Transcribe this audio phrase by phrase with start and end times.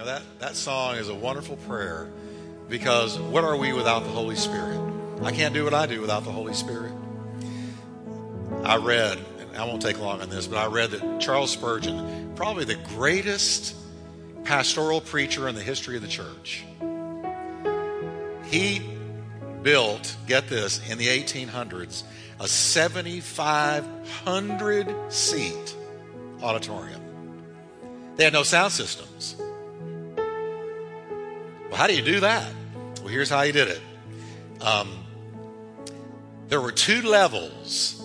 [0.00, 2.08] know, that, that song is a wonderful prayer
[2.68, 4.80] because what are we without the Holy Spirit?
[5.22, 6.94] I can't do what I do without the Holy Spirit.
[8.64, 12.32] I read, and I won't take long on this, but I read that Charles Spurgeon,
[12.34, 13.76] probably the greatest
[14.44, 16.64] pastoral preacher in the history of the church,
[18.46, 18.80] he
[19.62, 22.04] built, get this, in the 1800s,
[22.40, 25.76] a 7,500 seat
[26.42, 27.02] auditorium.
[28.16, 29.36] They had no sound systems.
[31.70, 32.52] Well, how do you do that?
[32.98, 33.80] Well, here's how he did it.
[34.60, 34.90] Um,
[36.48, 38.04] there were two levels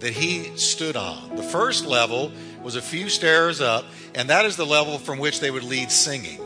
[0.00, 1.36] that he stood on.
[1.36, 2.32] The first level
[2.62, 5.90] was a few stairs up, and that is the level from which they would lead
[5.90, 6.40] singing.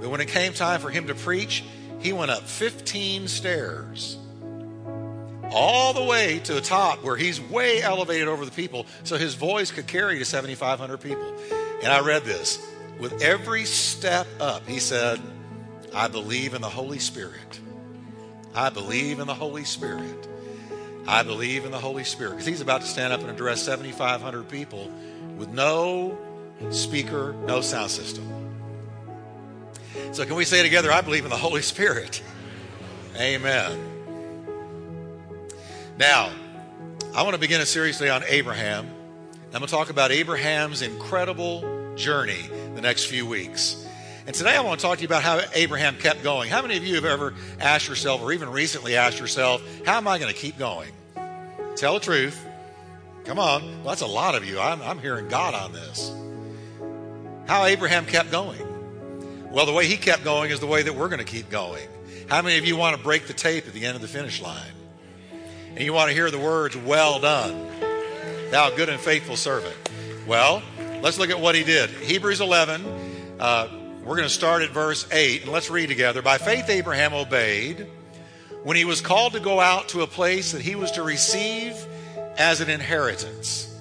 [0.00, 1.62] But when it came time for him to preach,
[2.00, 4.16] he went up 15 stairs
[5.50, 9.34] all the way to the top where he's way elevated over the people so his
[9.34, 11.34] voice could carry to 7,500 people.
[11.82, 12.58] And I read this.
[12.98, 15.20] With every step up, he said,
[15.94, 17.60] I believe in the Holy Spirit.
[18.54, 20.28] I believe in the Holy Spirit.
[21.06, 22.32] I believe in the Holy Spirit.
[22.32, 24.90] Because he's about to stand up and address 7,500 people
[25.36, 26.18] with no
[26.70, 28.28] speaker, no sound system.
[30.12, 32.22] So, can we say together, I believe in the Holy Spirit?
[33.16, 33.78] Amen.
[35.98, 36.32] Now,
[37.14, 38.88] I want to begin a series today on Abraham.
[39.46, 43.83] I'm going to talk about Abraham's incredible journey the next few weeks.
[44.26, 46.50] And today I want to talk to you about how Abraham kept going.
[46.50, 50.08] How many of you have ever asked yourself, or even recently asked yourself, how am
[50.08, 50.90] I going to keep going?
[51.76, 52.42] Tell the truth.
[53.24, 53.62] Come on.
[53.62, 54.58] Well, that's a lot of you.
[54.58, 56.10] I'm, I'm hearing God on this.
[57.46, 58.60] How Abraham kept going.
[59.50, 61.86] Well, the way he kept going is the way that we're going to keep going.
[62.28, 64.40] How many of you want to break the tape at the end of the finish
[64.40, 64.72] line?
[65.74, 67.68] and you want to hear the words, Well done,
[68.50, 69.74] thou good and faithful servant.
[70.26, 70.62] Well,
[71.02, 71.90] let's look at what he did.
[71.90, 72.84] Hebrews 11,
[73.40, 73.68] uh,
[74.04, 76.20] we're going to start at verse 8, and let's read together.
[76.20, 77.86] By faith, Abraham obeyed
[78.62, 81.74] when he was called to go out to a place that he was to receive
[82.36, 83.74] as an inheritance.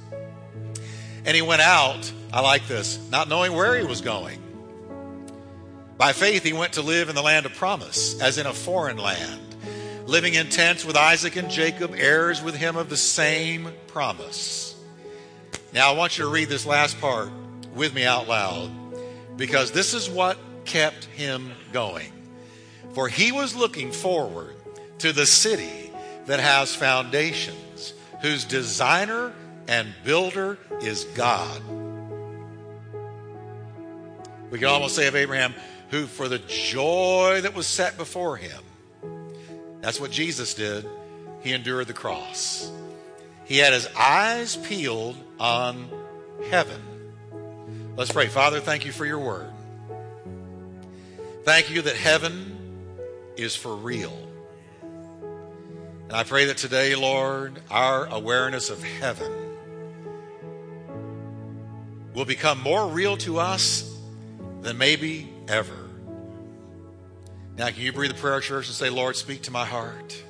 [1.25, 4.39] And he went out, I like this, not knowing where he was going.
[5.97, 8.97] By faith, he went to live in the land of promise, as in a foreign
[8.97, 9.43] land
[10.05, 14.75] living in tents with Isaac and Jacob, heirs with him of the same promise.
[15.73, 17.29] Now, I want you to read this last part
[17.73, 18.69] with me out loud
[19.35, 22.11] because this is what kept him going.
[22.93, 24.55] For he was looking forward
[24.99, 25.91] to the city
[26.25, 29.33] that has foundations, whose designer
[29.67, 31.61] and builder is God.
[34.51, 35.55] We can almost say of Abraham,
[35.89, 38.61] who for the joy that was set before him
[39.83, 40.87] that's what Jesus did.
[41.41, 42.71] He endured the cross.
[43.43, 45.89] He had his eyes peeled on
[46.49, 46.81] heaven.
[47.95, 48.27] Let's pray.
[48.27, 49.51] Father, thank you for your word.
[51.43, 52.87] Thank you that heaven
[53.37, 54.17] is for real.
[56.07, 59.31] And I pray that today, Lord, our awareness of heaven
[62.15, 63.95] will become more real to us
[64.61, 65.77] than maybe ever.
[67.57, 70.23] Now, can you breathe a prayer, church, and say, Lord, speak to my heart?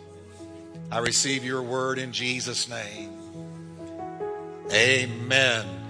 [0.92, 3.12] I receive your word in Jesus' name.
[4.72, 5.83] Amen.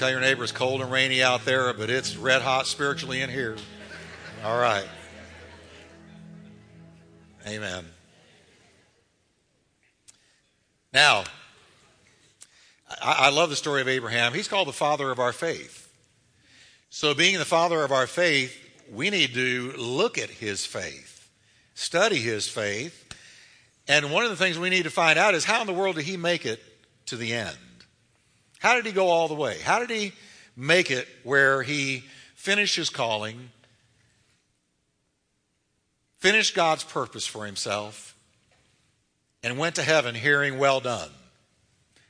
[0.00, 3.28] Tell your neighbor it's cold and rainy out there, but it's red hot spiritually in
[3.28, 3.58] here.
[4.42, 4.88] All right.
[7.46, 7.84] Amen.
[10.90, 11.24] Now,
[13.02, 14.32] I, I, love the story of Abraham.
[14.32, 15.92] He's called the father of our faith.
[16.88, 18.56] So, being the father of our faith,
[18.90, 21.28] we need to look at his faith,
[21.74, 23.04] study his faith.
[23.86, 25.96] And one of the things we need to find out is how in the world
[25.96, 26.58] did he make it
[27.04, 27.58] to the end?
[28.60, 29.58] How did he go all the way?
[29.58, 30.12] How did he
[30.56, 32.04] make it where he
[32.36, 33.50] finished his calling,
[36.18, 38.14] finished God's purpose for himself,
[39.42, 41.10] and went to heaven hearing, Well done?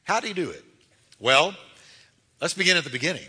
[0.05, 0.65] How did he do it?
[1.19, 1.55] Well,
[2.41, 3.29] let's begin at the beginning.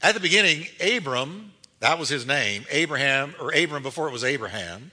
[0.00, 4.90] At the beginning, Abram that was his name, Abraham, or Abram before it was Abraham,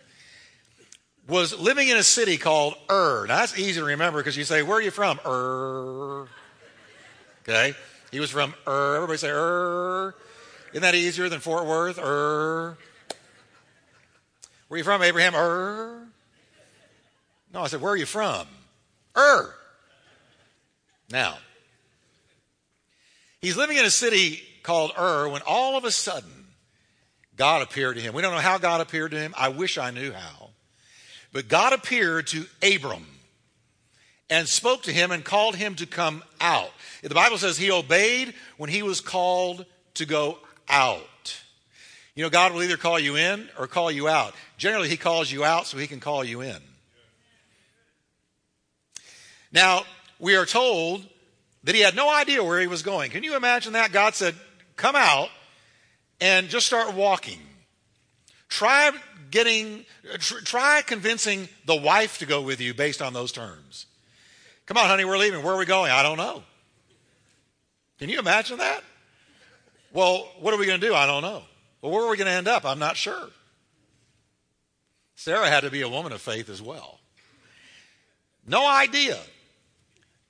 [1.27, 3.25] was living in a city called Ur.
[3.27, 5.19] Now that's easy to remember because you say, Where are you from?
[5.25, 6.27] Ur.
[7.47, 7.75] Okay?
[8.11, 8.95] He was from Ur.
[8.95, 10.15] Everybody say Ur.
[10.71, 11.99] Isn't that easier than Fort Worth?
[11.99, 12.77] Ur.
[14.67, 15.35] Where are you from, Abraham?
[15.35, 16.07] Ur.
[17.53, 18.47] No, I said, Where are you from?
[19.15, 19.53] Ur.
[21.11, 21.37] Now,
[23.39, 26.47] he's living in a city called Ur when all of a sudden
[27.35, 28.13] God appeared to him.
[28.13, 29.33] We don't know how God appeared to him.
[29.37, 30.49] I wish I knew how.
[31.31, 33.05] But God appeared to Abram
[34.33, 36.71] and spoke to him and called him to come out.
[37.03, 39.63] The Bible says he obeyed when he was called
[39.94, 41.39] to go out.
[42.15, 44.33] You know, God will either call you in or call you out.
[44.57, 46.57] Generally, He calls you out so He can call you in.
[49.51, 49.83] Now,
[50.19, 51.06] we are told
[51.63, 53.12] that He had no idea where He was going.
[53.12, 53.91] Can you imagine that?
[53.91, 54.36] God said,
[54.75, 55.29] Come out
[56.21, 57.39] and just start walking.
[58.47, 58.91] Try
[59.31, 59.86] getting,
[60.19, 63.88] try convincing the wife to go with you based on those terms.
[64.73, 65.43] Come on, honey, we're leaving.
[65.43, 65.91] Where are we going?
[65.91, 66.41] I don't know.
[67.99, 68.81] Can you imagine that?
[69.93, 70.95] Well, what are we going to do?
[70.95, 71.43] I don't know.
[71.79, 72.65] Well, where are we going to end up?
[72.65, 73.29] I'm not sure.
[75.15, 76.99] Sarah had to be a woman of faith as well.
[78.47, 79.19] No idea.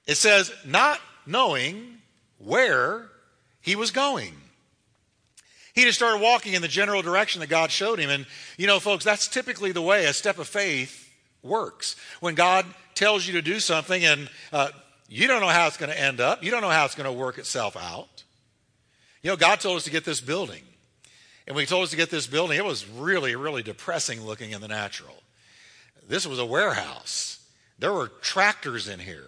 [0.07, 1.99] It says, not knowing
[2.37, 3.05] where
[3.61, 4.33] he was going.
[5.73, 8.09] He just started walking in the general direction that God showed him.
[8.09, 8.25] And,
[8.57, 11.09] you know, folks, that's typically the way a step of faith
[11.43, 11.95] works.
[12.19, 14.69] When God tells you to do something and uh,
[15.07, 17.05] you don't know how it's going to end up, you don't know how it's going
[17.05, 18.23] to work itself out.
[19.21, 20.63] You know, God told us to get this building.
[21.47, 24.51] And when He told us to get this building, it was really, really depressing looking
[24.51, 25.15] in the natural.
[26.07, 27.45] This was a warehouse,
[27.79, 29.27] there were tractors in here.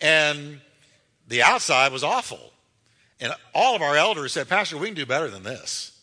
[0.00, 0.60] And
[1.28, 2.52] the outside was awful.
[3.20, 5.98] And all of our elders said, Pastor, we can do better than this.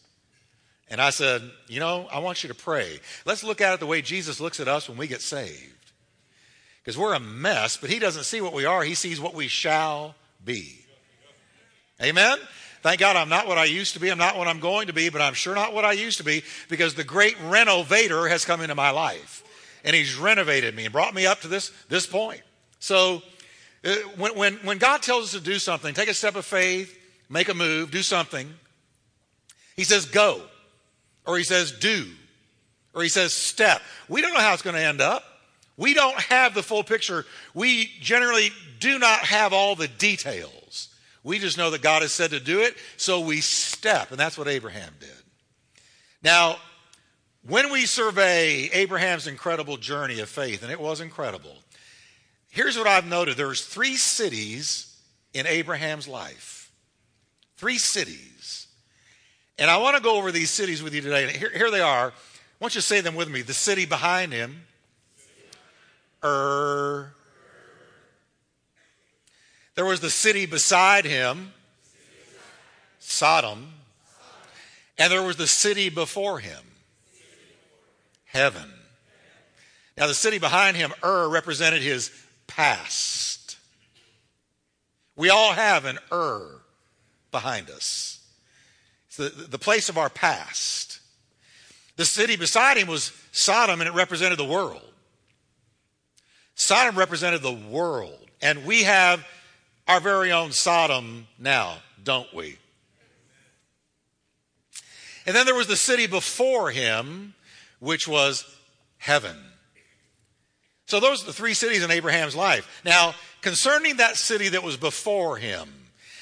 [0.89, 2.99] And I said, You know, I want you to pray.
[3.25, 5.75] Let's look at it the way Jesus looks at us when we get saved.
[6.83, 9.47] Because we're a mess, but He doesn't see what we are, He sees what we
[9.47, 10.79] shall be.
[12.01, 12.37] Amen?
[12.81, 14.09] Thank God I'm not what I used to be.
[14.09, 16.23] I'm not what I'm going to be, but I'm sure not what I used to
[16.23, 19.43] be because the great renovator has come into my life.
[19.83, 22.41] And He's renovated me and brought me up to this, this point.
[22.79, 23.21] So,
[23.83, 26.97] uh, when, when, when God tells us to do something, take a step of faith,
[27.29, 28.51] make a move, do something,
[29.75, 30.41] He says go,
[31.25, 32.07] or He says do,
[32.95, 33.81] or He says step.
[34.09, 35.23] We don't know how it's going to end up.
[35.81, 37.25] We don't have the full picture.
[37.55, 40.89] We generally do not have all the details.
[41.23, 44.37] We just know that God has said to do it, so we step, and that's
[44.37, 45.09] what Abraham did.
[46.21, 46.57] Now,
[47.47, 51.55] when we survey Abraham's incredible journey of faith, and it was incredible,
[52.49, 54.95] here's what I've noted there's three cities
[55.33, 56.71] in Abraham's life.
[57.57, 58.67] Three cities.
[59.57, 61.31] And I want to go over these cities with you today.
[61.31, 62.09] Here, here they are.
[62.09, 62.13] I
[62.59, 63.41] want you to say them with me.
[63.41, 64.67] The city behind him,
[66.23, 67.13] Ur.
[69.75, 71.53] There was the city beside him,
[72.99, 73.73] Sodom.
[74.97, 76.63] And there was the city before him,
[78.25, 78.71] heaven.
[79.97, 82.11] Now, the city behind him, Ur, represented his
[82.45, 83.57] past.
[85.15, 86.61] We all have an Ur
[87.31, 88.19] behind us.
[89.07, 90.99] It's the, the place of our past.
[91.95, 94.90] The city beside him was Sodom, and it represented the world.
[96.61, 98.19] Sodom represented the world.
[98.39, 99.25] And we have
[99.87, 102.59] our very own Sodom now, don't we?
[105.25, 107.33] And then there was the city before him,
[107.79, 108.45] which was
[108.99, 109.35] heaven.
[110.85, 112.81] So those are the three cities in Abraham's life.
[112.85, 115.67] Now, concerning that city that was before him,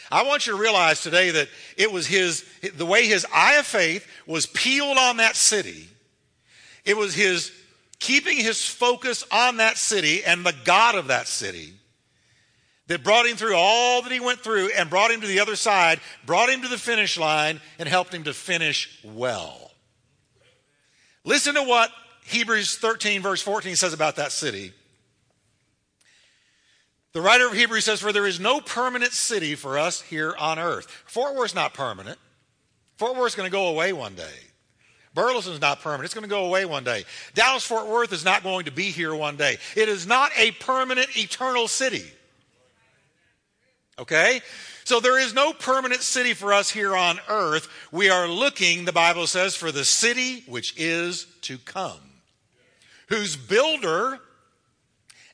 [0.09, 2.45] I want you to realize today that it was his,
[2.75, 5.89] the way his eye of faith was peeled on that city.
[6.85, 7.51] It was his
[7.99, 11.73] keeping his focus on that city and the God of that city
[12.87, 15.55] that brought him through all that he went through and brought him to the other
[15.55, 19.71] side, brought him to the finish line, and helped him to finish well.
[21.23, 21.91] Listen to what
[22.25, 24.73] Hebrews 13, verse 14 says about that city.
[27.13, 30.57] The writer of Hebrews says, For there is no permanent city for us here on
[30.57, 30.87] earth.
[31.05, 32.17] Fort Worth's not permanent.
[32.97, 34.48] Fort Worth's going to go away one day.
[35.19, 36.05] Burleson's not permanent.
[36.05, 37.03] It's going to go away one day.
[37.33, 39.57] Dallas Fort Worth is not going to be here one day.
[39.75, 42.05] It is not a permanent, eternal city.
[43.99, 44.39] Okay?
[44.85, 47.67] So there is no permanent city for us here on earth.
[47.91, 51.99] We are looking, the Bible says, for the city which is to come
[53.09, 54.19] whose builder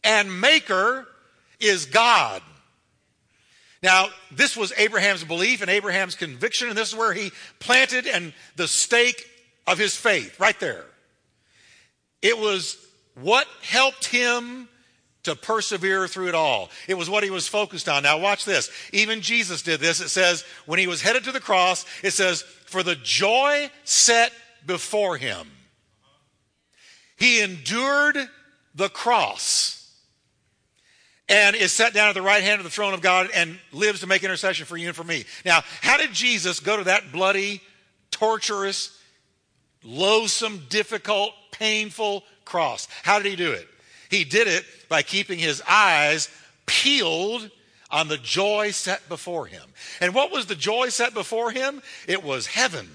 [0.03, 1.07] and maker
[1.59, 2.41] is God.
[3.83, 8.33] Now, this was Abraham's belief and Abraham's conviction, and this is where he planted and
[8.55, 9.29] the stake
[9.67, 10.85] of his faith, right there.
[12.21, 12.77] It was
[13.15, 14.67] what helped him
[15.23, 16.69] to persevere through it all.
[16.87, 18.03] It was what he was focused on.
[18.03, 18.69] Now, watch this.
[18.93, 19.99] Even Jesus did this.
[19.99, 24.31] It says, when he was headed to the cross, it says, for the joy set
[24.65, 25.49] before him.
[27.17, 28.17] He endured
[28.75, 29.91] the cross
[31.27, 34.01] and is set down at the right hand of the throne of God and lives
[34.01, 35.23] to make intercession for you and for me.
[35.43, 37.61] Now, how did Jesus go to that bloody,
[38.11, 38.95] torturous,
[39.85, 42.87] loathsome, difficult, painful cross?
[43.03, 43.67] How did he do it?
[44.09, 46.29] He did it by keeping his eyes
[46.65, 47.49] peeled
[47.91, 49.63] on the joy set before him.
[50.01, 51.81] And what was the joy set before him?
[52.07, 52.89] It was heaven.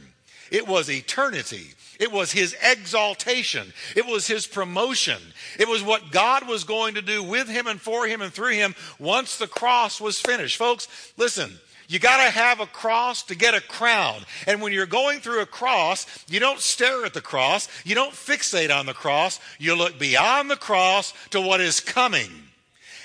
[0.50, 1.68] it was eternity.
[2.00, 3.72] It was his exaltation.
[3.94, 5.20] It was his promotion.
[5.58, 8.54] It was what God was going to do with him and for him and through
[8.54, 10.56] him once the cross was finished.
[10.56, 11.60] Folks, listen.
[11.90, 14.20] You got to have a cross to get a crown.
[14.46, 17.68] And when you're going through a cross, you don't stare at the cross.
[17.84, 19.40] You don't fixate on the cross.
[19.58, 22.30] You look beyond the cross to what is coming.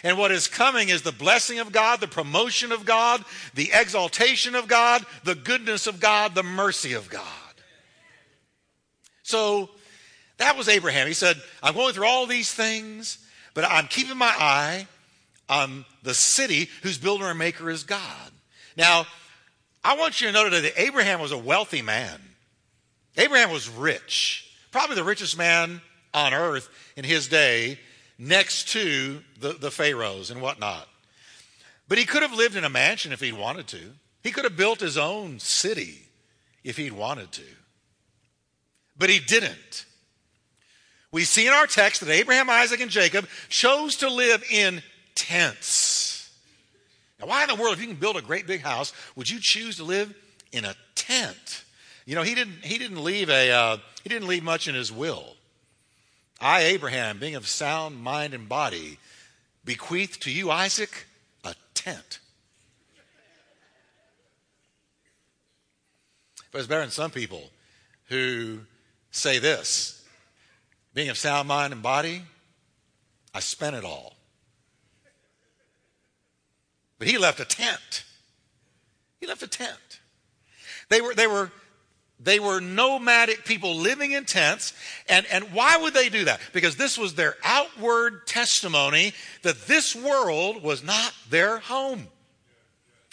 [0.03, 3.25] And what is coming is the blessing of God, the promotion of God,
[3.55, 7.23] the exaltation of God, the goodness of God, the mercy of God.
[9.23, 9.71] So
[10.37, 11.07] that was Abraham.
[11.07, 13.17] He said, I'm going through all these things,
[13.55, 14.85] but I'm keeping my eye
[15.49, 18.31] on the city whose builder and maker is God.
[18.75, 19.05] Now,
[19.83, 22.19] I want you to know today that Abraham was a wealthy man.
[23.17, 25.81] Abraham was rich, probably the richest man
[26.13, 27.79] on earth in his day,
[28.17, 30.87] next to the, the pharaohs and whatnot.
[31.87, 33.81] But he could have lived in a mansion if he'd wanted to.
[34.23, 36.07] He could have built his own city
[36.63, 37.43] if he'd wanted to.
[38.97, 39.85] But he didn't.
[41.11, 44.81] We see in our text that Abraham, Isaac, and Jacob chose to live in
[45.13, 45.94] tents.
[47.19, 49.39] Now, why in the world, if you can build a great big house, would you
[49.41, 50.13] choose to live
[50.51, 51.63] in a tent?
[52.05, 52.63] You know, he didn't.
[52.63, 53.51] He didn't leave a.
[53.51, 55.35] Uh, he didn't leave much in his will.
[56.39, 58.99] I, Abraham, being of sound mind and body,
[59.63, 61.07] bequeath to you, Isaac,
[61.43, 62.19] a tent.
[66.51, 67.49] But it's better than some people
[68.09, 68.59] who
[69.11, 70.03] say this
[70.93, 72.23] being of sound mind and body,
[73.33, 74.14] I spent it all.
[76.99, 78.05] But he left a tent.
[79.19, 79.99] He left a tent.
[80.89, 81.51] They were, they were
[82.19, 84.73] they were nomadic people living in tents.
[85.09, 86.39] And, and why would they do that?
[86.53, 92.07] Because this was their outward testimony that this world was not their home.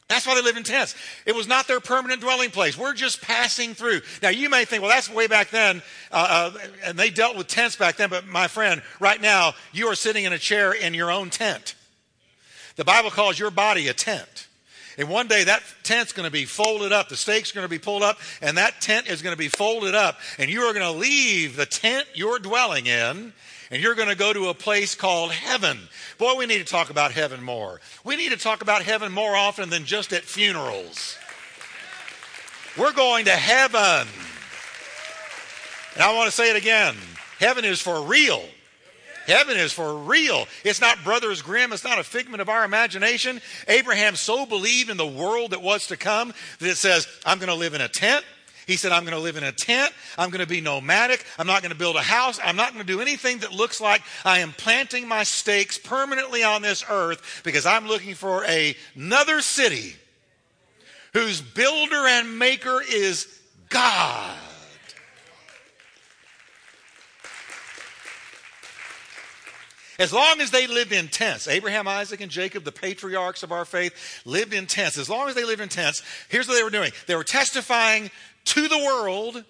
[0.09, 0.95] That's why they lived in tents.
[1.25, 2.77] It was not their permanent dwelling place.
[2.77, 4.03] We're just passing through.
[4.23, 7.47] Now, you may think, well, that's way back then, uh, uh, and they dealt with
[7.47, 10.93] tents back then, but my friend, right now, you are sitting in a chair in
[10.93, 11.75] your own tent.
[12.76, 14.49] The Bible calls your body a tent.
[14.99, 17.09] And one day that tent's going to be folded up.
[17.09, 19.49] The stakes are going to be pulled up, and that tent is going to be
[19.49, 20.19] folded up.
[20.38, 23.33] And you are going to leave the tent you're dwelling in,
[23.71, 25.79] and you're going to go to a place called heaven.
[26.19, 27.81] Boy, we need to talk about heaven more.
[28.05, 31.17] We need to talk about heaven more often than just at funerals.
[32.76, 34.09] We're going to heaven.
[35.95, 36.97] And I want to say it again
[37.38, 38.43] heaven is for real.
[39.26, 40.47] Heaven is for real.
[40.64, 41.73] It's not Brothers Grimm.
[41.73, 43.41] It's not a figment of our imagination.
[43.69, 47.49] Abraham so believed in the world that was to come that it says, I'm going
[47.49, 48.25] to live in a tent.
[48.67, 49.93] He said, I'm going to live in a tent.
[50.17, 51.25] I'm going to be nomadic.
[51.38, 52.38] I'm not going to build a house.
[52.43, 56.45] I'm not going to do anything that looks like I am planting my stakes permanently
[56.45, 59.97] on this earth because I'm looking for a, another city
[61.12, 63.26] whose builder and maker is
[63.69, 64.37] God.
[69.99, 73.65] As long as they lived in tents, Abraham, Isaac, and Jacob, the patriarchs of our
[73.65, 74.97] faith, lived in tents.
[74.97, 78.11] As long as they lived in tents, here's what they were doing they were testifying
[78.45, 79.45] to the world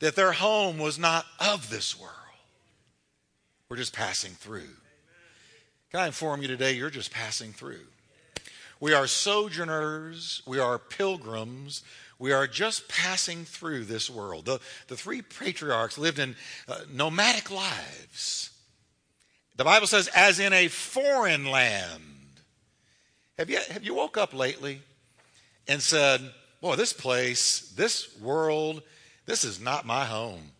[0.00, 2.14] that their home was not of this world.
[3.68, 4.68] We're just passing through.
[5.90, 7.86] Can I inform you today, you're just passing through.
[8.80, 11.82] We are sojourners, we are pilgrims,
[12.18, 14.46] we are just passing through this world.
[14.46, 16.36] The, the three patriarchs lived in
[16.68, 18.49] uh, nomadic lives.
[19.60, 22.02] The Bible says, as in a foreign land.
[23.36, 24.80] Have you, have you woke up lately
[25.68, 26.22] and said,
[26.62, 28.80] Boy, this place, this world,
[29.26, 30.52] this is not my home?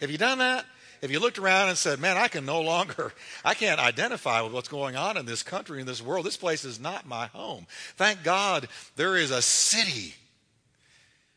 [0.00, 0.64] Have you done that?
[1.00, 3.12] Have you looked around and said, Man, I can no longer,
[3.44, 6.24] I can't identify with what's going on in this country, in this world.
[6.24, 7.66] This place is not my home.
[7.96, 10.14] Thank God there is a city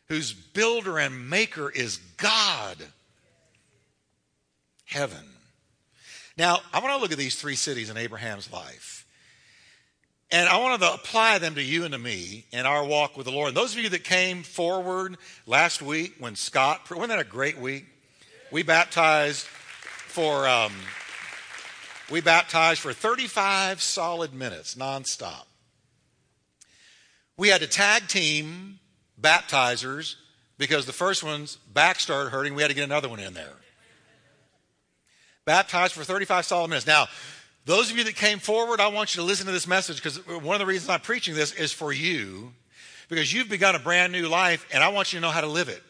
[0.08, 2.78] whose builder and maker is God.
[4.86, 5.35] Heaven.
[6.38, 9.06] Now, I want to look at these three cities in Abraham's life.
[10.32, 13.26] And I want to apply them to you and to me in our walk with
[13.26, 13.50] the Lord.
[13.50, 17.58] And those of you that came forward last week when Scott, wasn't that a great
[17.58, 17.86] week?
[18.52, 20.74] We baptized for, um,
[22.12, 25.46] we baptized for 35 solid minutes nonstop.
[27.38, 28.80] We had to tag team
[29.22, 30.16] baptizers
[30.58, 32.56] because the first one's back started hurting.
[32.56, 33.54] We had to get another one in there
[35.46, 36.88] baptized for 35 solid minutes.
[36.88, 37.08] Now,
[37.66, 40.18] those of you that came forward, I want you to listen to this message because
[40.28, 42.52] one of the reasons I'm preaching this is for you
[43.10, 45.48] because you've begun a brand new life and I want you to know how to
[45.48, 45.82] live it.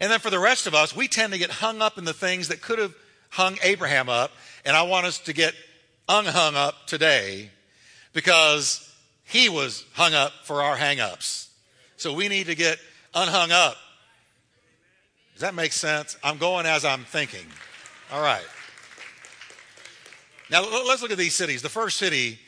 [0.00, 2.12] And then for the rest of us, we tend to get hung up in the
[2.12, 2.94] things that could have
[3.30, 4.32] hung Abraham up,
[4.64, 5.54] and I want us to get
[6.08, 7.50] unhung up today
[8.12, 8.92] because
[9.24, 11.50] he was hung up for our hang ups.
[11.96, 12.78] So we need to get
[13.14, 13.76] unhung up.
[15.34, 16.16] Does that make sense?
[16.22, 17.46] I'm going as I'm thinking.
[18.12, 18.44] All right.
[20.50, 21.62] Now let's look at these cities.
[21.62, 22.38] The first city,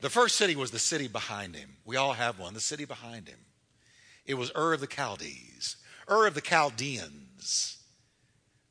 [0.00, 1.76] the first city was the city behind him.
[1.84, 3.38] We all have one, the city behind him.
[4.24, 5.76] It was Ur of the Chaldees,
[6.10, 7.78] Ur of the Chaldeans,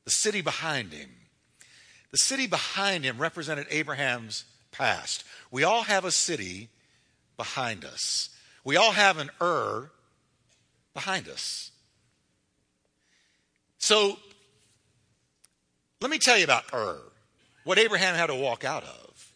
[0.05, 1.09] the city behind him.
[2.11, 5.23] The city behind him represented Abraham's past.
[5.51, 6.69] We all have a city
[7.37, 8.29] behind us.
[8.63, 9.91] We all have an Ur
[10.93, 11.71] behind us.
[13.77, 14.17] So,
[16.01, 16.99] let me tell you about Ur,
[17.63, 19.31] what Abraham had to walk out of.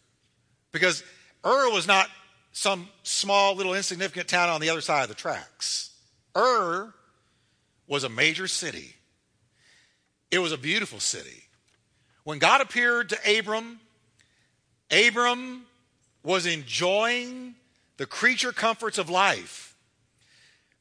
[0.72, 1.02] Because
[1.44, 2.08] Ur was not
[2.52, 5.90] some small, little, insignificant town on the other side of the tracks.
[6.36, 6.92] Ur
[7.86, 8.94] was a major city,
[10.30, 11.42] it was a beautiful city.
[12.24, 13.78] When God appeared to Abram,
[14.90, 15.64] Abram
[16.24, 17.54] was enjoying
[17.98, 19.76] the creature comforts of life.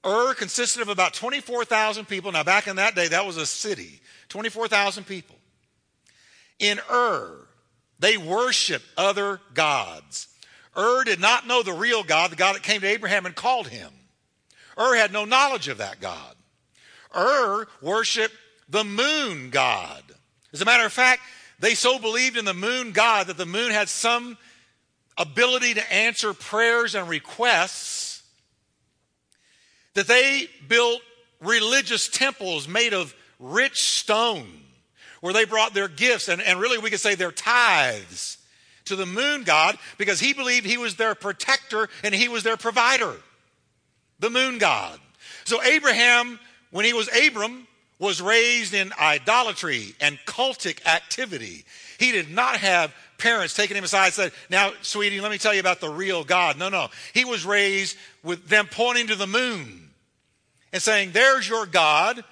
[0.04, 2.32] Ur consisted of about 24,000 people.
[2.32, 5.35] Now, back in that day, that was a city 24,000 people.
[6.60, 7.48] In Ur,
[8.00, 10.28] they worshiped other gods.
[10.78, 13.68] Ur did not know the real God, the God that came to Abraham and called
[13.68, 13.92] him.
[14.78, 16.36] Ur had no knowledge of that God.
[17.16, 18.36] Ur worshiped
[18.68, 20.04] the moon god.
[20.54, 21.22] As a matter of fact,
[21.60, 24.38] they so believed in the moon god that the moon had some
[25.18, 28.24] ability to answer prayers and requests
[29.94, 31.02] that they built
[31.40, 34.65] religious temples made of rich stone
[35.26, 38.38] where they brought their gifts and, and really we could say their tithes
[38.86, 42.58] to the moon god because he believed he was their protector and he was their
[42.58, 43.16] provider
[44.20, 45.00] the moon god
[45.44, 46.40] so abraham
[46.70, 47.68] when he was abram
[47.98, 51.66] was raised in idolatry and cultic activity
[51.98, 55.54] he did not have parents taking him aside and said, Now, sweetie, let me tell
[55.54, 56.58] you about the real God.
[56.58, 56.90] No, no.
[57.14, 59.90] He was raised with them pointing to the moon
[60.74, 62.24] and saying, There's your God.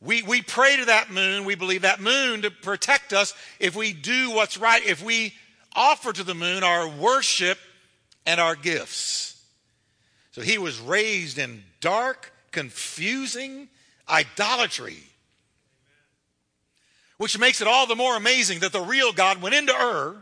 [0.00, 1.44] We, we pray to that moon.
[1.44, 5.34] We believe that moon to protect us if we do what's right, if we
[5.74, 7.58] offer to the moon our worship
[8.24, 9.42] and our gifts.
[10.32, 13.68] So he was raised in dark, confusing
[14.08, 15.08] idolatry
[17.18, 20.16] which makes it all the more amazing that the real God went into Ur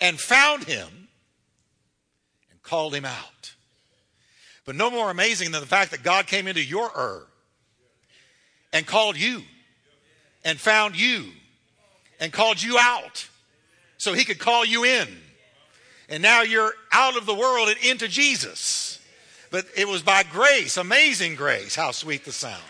[0.00, 1.08] and found him
[2.50, 3.54] and called him out.
[4.64, 7.26] But no more amazing than the fact that God came into your Ur
[8.74, 9.42] and called you
[10.44, 11.30] and found you
[12.20, 13.26] and called you out
[13.96, 15.08] so he could call you in.
[16.10, 19.00] And now you're out of the world and into Jesus.
[19.50, 21.74] But it was by grace, amazing grace.
[21.74, 22.60] How sweet the sound.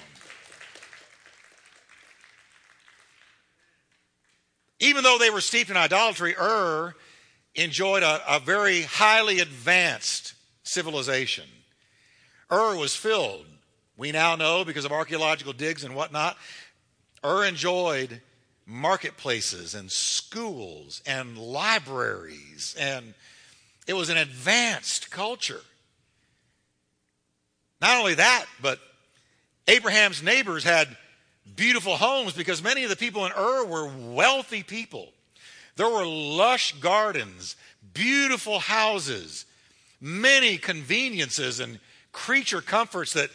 [4.78, 6.94] Even though they were steeped in idolatry, Ur
[7.54, 11.46] enjoyed a, a very highly advanced civilization.
[12.52, 13.46] Ur was filled,
[13.96, 16.37] we now know because of archaeological digs and whatnot,
[17.24, 18.20] Ur enjoyed
[18.66, 23.14] marketplaces and schools and libraries, and
[23.87, 25.61] it was an advanced culture.
[27.80, 28.78] Not only that, but
[29.68, 30.88] Abraham's neighbors had
[31.57, 35.11] beautiful homes because many of the people in Ur were wealthy people.
[35.76, 37.57] There were lush gardens,
[37.92, 39.44] beautiful houses,
[40.00, 41.80] many conveniences and
[42.12, 43.30] creature comforts that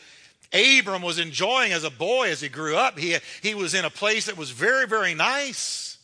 [0.53, 2.97] Abram was enjoying as a boy as he grew up.
[2.97, 5.97] He, he was in a place that was very, very nice.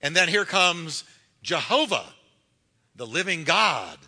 [0.00, 1.04] And then here comes
[1.42, 2.06] Jehovah,
[2.96, 3.98] the living God,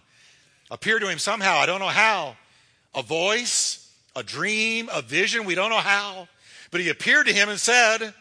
[0.71, 1.57] appeared to him somehow.
[1.57, 2.37] I don't know how.
[2.95, 5.45] A voice, a dream, a vision.
[5.45, 6.29] We don't know how.
[6.71, 8.15] But he appeared to him and said,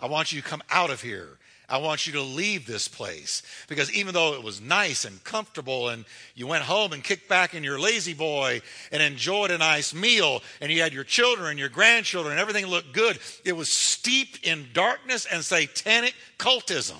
[0.00, 1.38] I want you to come out of here.
[1.72, 3.42] I want you to leave this place.
[3.66, 6.04] Because even though it was nice and comfortable, and
[6.34, 8.60] you went home and kicked back in your La-Z-Boy
[8.92, 12.66] and enjoyed a nice meal, and you had your children and your grandchildren, and everything
[12.66, 16.98] looked good, it was steeped in darkness and satanic cultism.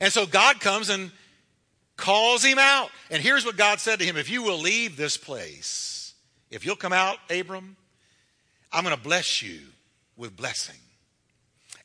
[0.00, 1.10] And so God comes and
[1.96, 2.90] calls him out.
[3.10, 6.14] And here's what God said to him If you will leave this place,
[6.52, 7.76] if you'll come out, Abram,
[8.70, 9.58] I'm going to bless you
[10.16, 10.76] with blessing.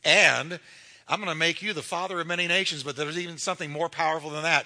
[0.06, 0.60] And
[1.08, 3.90] I'm going to make you the father of many nations, but there's even something more
[3.90, 4.66] powerful than that.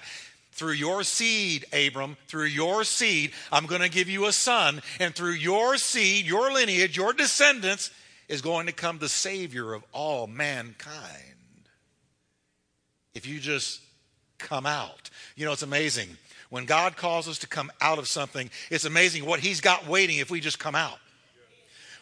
[0.52, 4.82] Through your seed, Abram, through your seed, I'm going to give you a son.
[4.98, 7.90] And through your seed, your lineage, your descendants,
[8.28, 11.34] is going to come the Savior of all mankind.
[13.14, 13.80] If you just
[14.38, 15.10] come out.
[15.36, 16.08] You know, it's amazing.
[16.48, 20.18] When God calls us to come out of something, it's amazing what He's got waiting
[20.18, 20.98] if we just come out.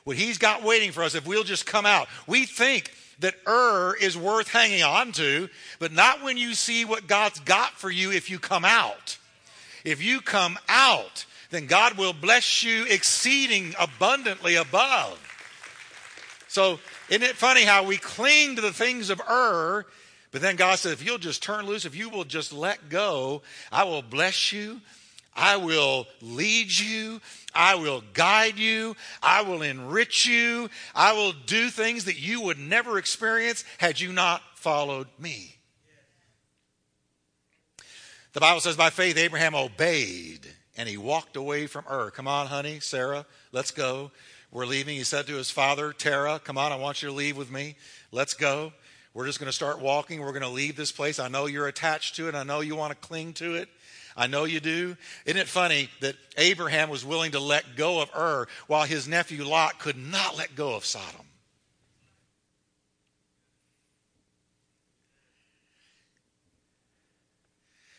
[0.05, 2.09] What He's got waiting for us if we'll just come out.
[2.27, 7.07] We think that er is worth hanging on to, but not when you see what
[7.07, 9.19] God's got for you if you come out.
[9.85, 15.19] If you come out, then God will bless you exceeding abundantly above.
[16.49, 19.87] So, isn't it funny how we cling to the things of er,
[20.31, 23.43] but then God said, if you'll just turn loose, if you will just let go,
[23.73, 24.81] I will bless you.
[25.39, 27.21] I will lead you.
[27.55, 28.97] I will guide you.
[29.23, 30.69] I will enrich you.
[30.95, 35.55] I will do things that you would never experience had you not followed me.
[38.33, 40.47] The Bible says, by faith, Abraham obeyed
[40.77, 42.11] and he walked away from Ur.
[42.11, 44.11] Come on, honey, Sarah, let's go.
[44.51, 44.97] We're leaving.
[44.97, 47.77] He said to his father, Terah, come on, I want you to leave with me.
[48.13, 48.73] Let's go.
[49.15, 50.21] We're just going to start walking.
[50.21, 51.19] We're going to leave this place.
[51.19, 52.35] I know you're attached to it.
[52.35, 53.69] I know you want to cling to it.
[54.19, 54.97] I know you do.
[55.27, 59.45] Isn't it funny that Abraham was willing to let go of Ur while his nephew
[59.45, 61.25] Lot could not let go of Sodom?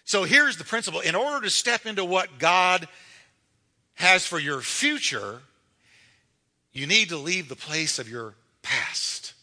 [0.04, 1.00] So here's the principle.
[1.00, 2.88] In order to step into what God
[3.94, 5.40] has for your future,
[6.74, 9.36] you need to leave the place of your past.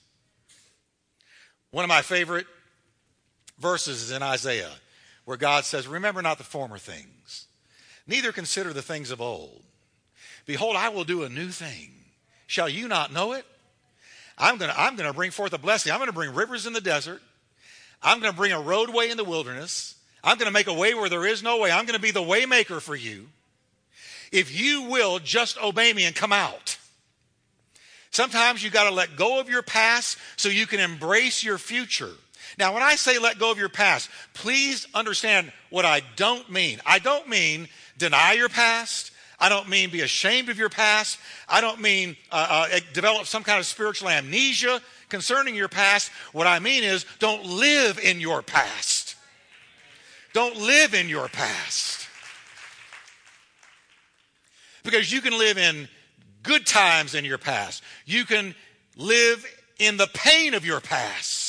[1.70, 2.46] One of my favorite
[3.58, 4.72] verses is in Isaiah,
[5.26, 7.46] where God says, Remember not the former things,
[8.06, 9.62] neither consider the things of old.
[10.46, 11.90] Behold, I will do a new thing.
[12.46, 13.44] Shall you not know it?
[14.38, 15.92] I'm going to I'm going to bring forth a blessing.
[15.92, 17.20] I'm going to bring rivers in the desert.
[18.02, 19.96] I'm going to bring a roadway in the wilderness.
[20.22, 21.70] I'm going to make a way where there is no way.
[21.70, 23.28] I'm going to be the waymaker for you.
[24.32, 26.78] If you will just obey me and come out.
[28.10, 32.12] Sometimes you got to let go of your past so you can embrace your future.
[32.58, 36.80] Now, when I say let go of your past, please understand what I don't mean.
[36.86, 39.12] I don't mean deny your past.
[39.38, 41.18] I don't mean be ashamed of your past.
[41.48, 46.10] I don't mean uh, uh, develop some kind of spiritual amnesia concerning your past.
[46.32, 49.16] What I mean is don't live in your past.
[50.32, 52.08] Don't live in your past.
[54.82, 55.88] Because you can live in
[56.42, 57.82] good times in your past.
[58.06, 58.54] You can
[58.96, 59.44] live
[59.78, 61.45] in the pain of your past.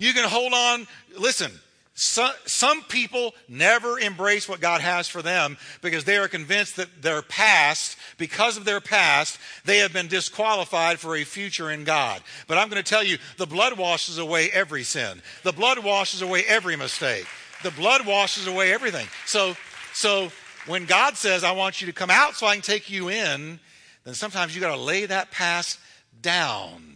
[0.00, 0.88] You can hold on.
[1.16, 1.52] Listen,
[1.94, 7.20] some, people never embrace what God has for them because they are convinced that their
[7.20, 12.22] past, because of their past, they have been disqualified for a future in God.
[12.46, 15.20] But I'm going to tell you, the blood washes away every sin.
[15.42, 17.26] The blood washes away every mistake.
[17.62, 19.06] The blood washes away everything.
[19.26, 19.54] So,
[19.92, 20.32] so
[20.66, 23.60] when God says, I want you to come out so I can take you in,
[24.04, 25.78] then sometimes you got to lay that past
[26.22, 26.89] down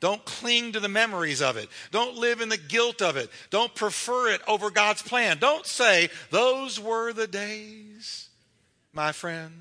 [0.00, 1.68] don't cling to the memories of it.
[1.90, 3.30] Don't live in the guilt of it.
[3.50, 5.38] Don't prefer it over God's plan.
[5.38, 8.28] Don't say, Those were the days,
[8.92, 9.52] my friend.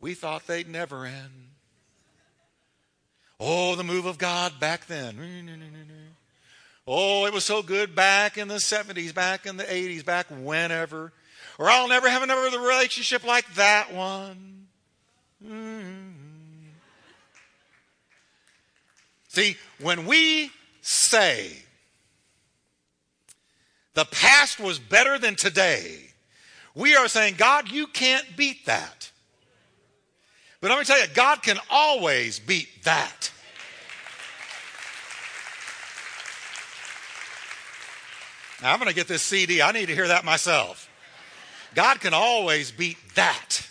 [0.00, 1.48] We thought they'd never end.
[3.38, 6.10] Oh, the move of God back then.
[6.86, 11.12] Oh, it was so good back in the 70s, back in the 80s, back whenever.
[11.58, 14.66] Or I'll never have another relationship like that one.
[15.44, 16.11] Mm-hmm.
[19.32, 20.50] See, when we
[20.82, 21.50] say
[23.94, 26.00] the past was better than today,
[26.74, 29.10] we are saying, God, you can't beat that.
[30.60, 33.30] But let me tell you, God can always beat that.
[38.60, 39.62] Now, I'm going to get this CD.
[39.62, 40.90] I need to hear that myself.
[41.74, 43.66] God can always beat that.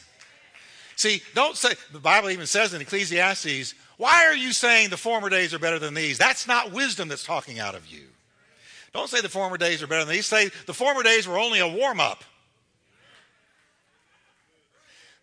[0.95, 5.29] See, don't say, the Bible even says in Ecclesiastes, why are you saying the former
[5.29, 6.17] days are better than these?
[6.17, 8.01] That's not wisdom that's talking out of you.
[8.95, 10.25] Don't say the former days are better than these.
[10.25, 12.23] Say the former days were only a warm up.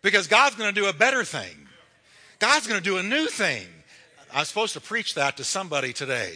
[0.01, 1.67] Because God's going to do a better thing.
[2.39, 3.67] God's going to do a new thing.
[4.33, 6.35] I'm supposed to preach that to somebody today.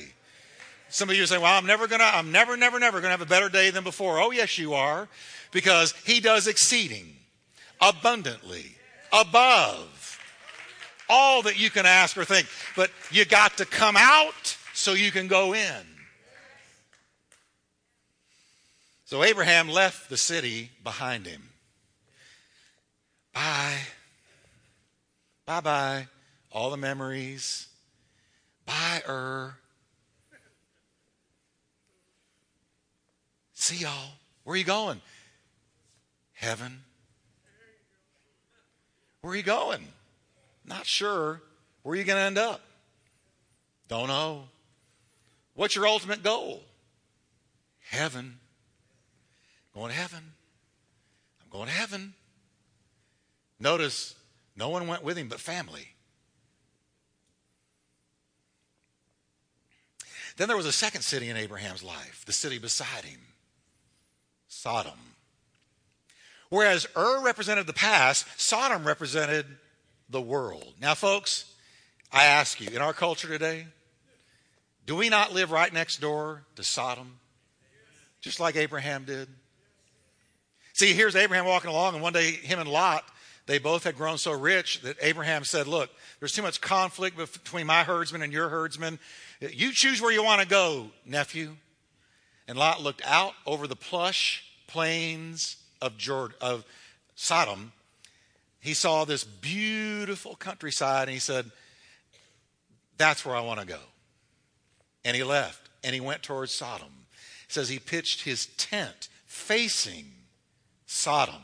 [0.89, 3.17] Some of you say, well, I'm never going to, I'm never, never, never going to
[3.17, 4.19] have a better day than before.
[4.19, 5.07] Oh, yes, you are.
[5.53, 7.15] Because He does exceeding,
[7.79, 8.75] abundantly,
[9.13, 10.02] above
[11.09, 12.47] all that you can ask or think.
[12.75, 15.83] But you got to come out so you can go in.
[19.05, 21.43] So Abraham left the city behind him.
[23.33, 23.77] Bye.
[25.45, 26.07] Bye bye.
[26.51, 27.67] All the memories.
[28.65, 29.55] Bye, er.
[33.53, 34.13] See y'all.
[34.43, 35.01] Where are you going?
[36.33, 36.81] Heaven.
[39.21, 39.87] Where are you going?
[40.65, 41.41] Not sure.
[41.81, 42.61] Where are you going to end up?
[43.87, 44.45] Don't know.
[45.53, 46.63] What's your ultimate goal?
[47.89, 48.39] Heaven.
[49.73, 50.23] Going to heaven.
[51.41, 52.13] I'm going to heaven.
[53.59, 54.15] Notice
[54.55, 55.89] no one went with him but family.
[60.37, 63.19] Then there was a second city in Abraham's life, the city beside him,
[64.47, 65.13] Sodom
[66.53, 69.47] Whereas Ur represented the past, Sodom represented
[70.13, 70.73] the world.
[70.79, 71.51] Now, folks,
[72.11, 73.65] I ask you, in our culture today,
[74.85, 77.19] do we not live right next door to Sodom?
[78.21, 79.27] Just like Abraham did?
[80.73, 83.03] See, here's Abraham walking along, and one day, him and Lot,
[83.45, 87.67] they both had grown so rich that Abraham said, Look, there's too much conflict between
[87.67, 88.99] my herdsmen and your herdsmen.
[89.41, 91.57] You choose where you want to go, nephew.
[92.47, 96.65] And Lot looked out over the plush plains of, Jordan, of
[97.15, 97.73] Sodom.
[98.63, 101.51] He saw this beautiful countryside, and he said,
[102.97, 103.79] That's where I want to go.
[105.03, 106.87] And he left, and he went towards Sodom.
[107.45, 110.05] It says he pitched his tent facing
[110.85, 111.41] Sodom.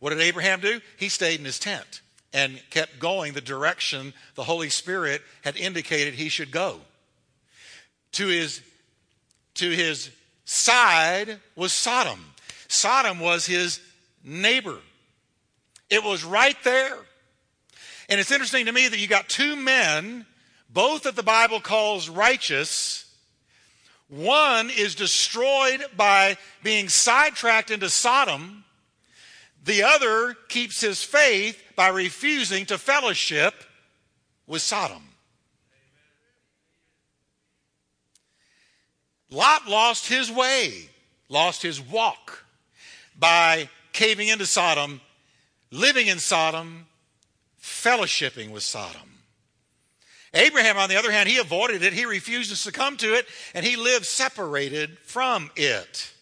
[0.00, 0.80] What did Abraham do?
[0.96, 2.00] He stayed in his tent
[2.32, 6.80] and kept going the direction the Holy Spirit had indicated he should go.
[8.12, 8.62] To his,
[9.56, 10.10] to his
[10.46, 12.32] side was Sodom.
[12.66, 13.78] Sodom was his
[14.24, 14.78] neighbor.
[15.94, 16.96] It was right there.
[18.08, 20.26] And it's interesting to me that you got two men,
[20.68, 23.08] both that the Bible calls righteous.
[24.08, 28.64] One is destroyed by being sidetracked into Sodom.
[29.62, 33.54] The other keeps his faith by refusing to fellowship
[34.48, 35.10] with Sodom.
[39.30, 40.88] Lot lost his way,
[41.28, 42.44] lost his walk
[43.16, 45.00] by caving into Sodom,
[45.74, 46.86] living in Sodom,
[47.60, 49.18] fellowshipping with Sodom.
[50.32, 51.92] Abraham, on the other hand, he avoided it.
[51.92, 56.12] He refused to succumb to it, and he lived separated from it.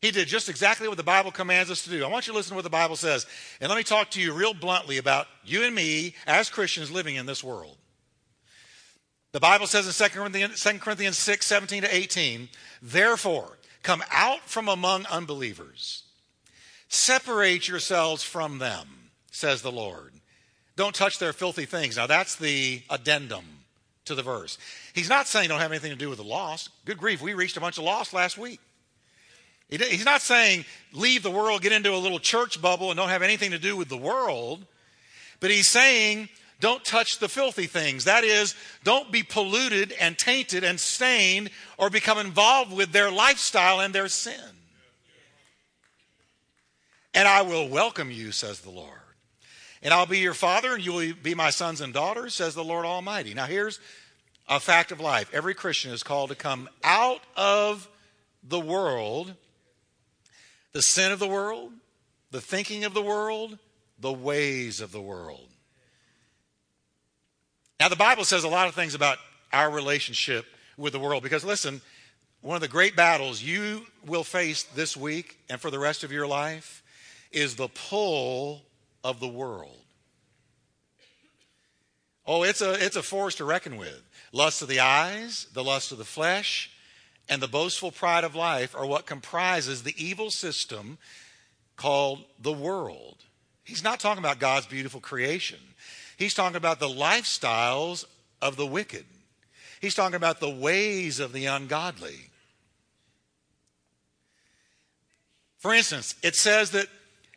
[0.00, 2.04] He did just exactly what the Bible commands us to do.
[2.04, 3.24] I want you to listen to what the Bible says.
[3.60, 7.14] And let me talk to you real bluntly about you and me as Christians living
[7.14, 7.76] in this world.
[9.30, 12.48] The Bible says in 2 Corinthians, 2 Corinthians 6 17 to 18,
[12.82, 16.02] therefore, come out from among unbelievers,
[16.92, 18.86] separate yourselves from them,
[19.30, 20.12] says the Lord.
[20.76, 21.96] Don't touch their filthy things.
[21.96, 23.44] Now, that's the addendum
[24.04, 24.58] to the verse.
[24.92, 26.68] He's not saying don't have anything to do with the lost.
[26.84, 28.60] Good grief, we reached a bunch of lost last week.
[29.70, 33.22] He's not saying leave the world, get into a little church bubble, and don't have
[33.22, 34.66] anything to do with the world.
[35.40, 36.28] But he's saying
[36.60, 38.04] don't touch the filthy things.
[38.04, 43.80] That is, don't be polluted and tainted and stained or become involved with their lifestyle
[43.80, 44.61] and their sin.
[47.14, 48.98] And I will welcome you, says the Lord.
[49.82, 52.64] And I'll be your father, and you will be my sons and daughters, says the
[52.64, 53.34] Lord Almighty.
[53.34, 53.80] Now, here's
[54.48, 57.88] a fact of life every Christian is called to come out of
[58.42, 59.34] the world
[60.72, 61.70] the sin of the world,
[62.30, 63.58] the thinking of the world,
[63.98, 65.48] the ways of the world.
[67.78, 69.18] Now, the Bible says a lot of things about
[69.52, 70.46] our relationship
[70.76, 71.82] with the world because, listen,
[72.40, 76.12] one of the great battles you will face this week and for the rest of
[76.12, 76.81] your life
[77.32, 78.62] is the pull
[79.02, 79.78] of the world.
[82.26, 84.02] Oh, it's a, it's a force to reckon with.
[84.32, 86.70] Lust of the eyes, the lust of the flesh,
[87.28, 90.98] and the boastful pride of life are what comprises the evil system
[91.76, 93.16] called the world.
[93.64, 95.58] He's not talking about God's beautiful creation.
[96.16, 98.04] He's talking about the lifestyles
[98.40, 99.04] of the wicked.
[99.80, 102.30] He's talking about the ways of the ungodly.
[105.58, 106.88] For instance, it says that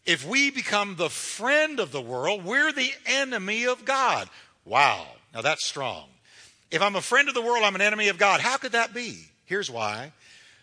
[0.06, 4.30] if we become the friend of the world, we're the enemy of God.
[4.64, 5.08] Wow.
[5.34, 6.06] Now that's strong.
[6.72, 8.42] If I'm a friend of the world, I'm an enemy of God.
[8.42, 9.30] How could that be?
[9.46, 10.12] Here's why.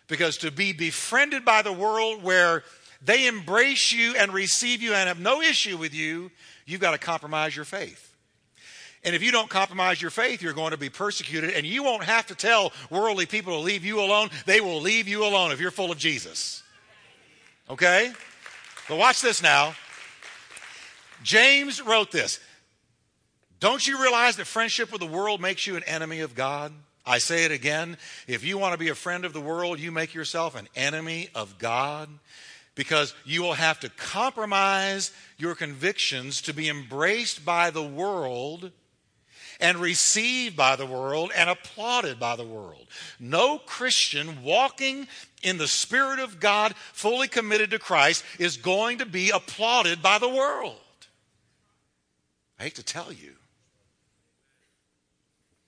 [0.07, 2.63] Because to be befriended by the world where
[3.03, 6.31] they embrace you and receive you and have no issue with you,
[6.65, 8.13] you've got to compromise your faith.
[9.05, 12.05] And if you don't compromise your faith, you're going to be persecuted, and you won't
[12.05, 14.29] have to tell worldly people to leave you alone.
[14.45, 16.63] They will leave you alone if you're full of Jesus.
[17.69, 18.13] Okay?
[18.87, 19.75] But watch this now.
[21.23, 22.39] James wrote this
[23.59, 26.73] Don't you realize that friendship with the world makes you an enemy of God?
[27.05, 27.97] I say it again.
[28.27, 31.29] If you want to be a friend of the world, you make yourself an enemy
[31.35, 32.09] of God
[32.75, 38.71] because you will have to compromise your convictions to be embraced by the world
[39.59, 42.87] and received by the world and applauded by the world.
[43.19, 45.07] No Christian walking
[45.43, 50.17] in the Spirit of God, fully committed to Christ, is going to be applauded by
[50.17, 50.75] the world.
[52.59, 53.33] I hate to tell you.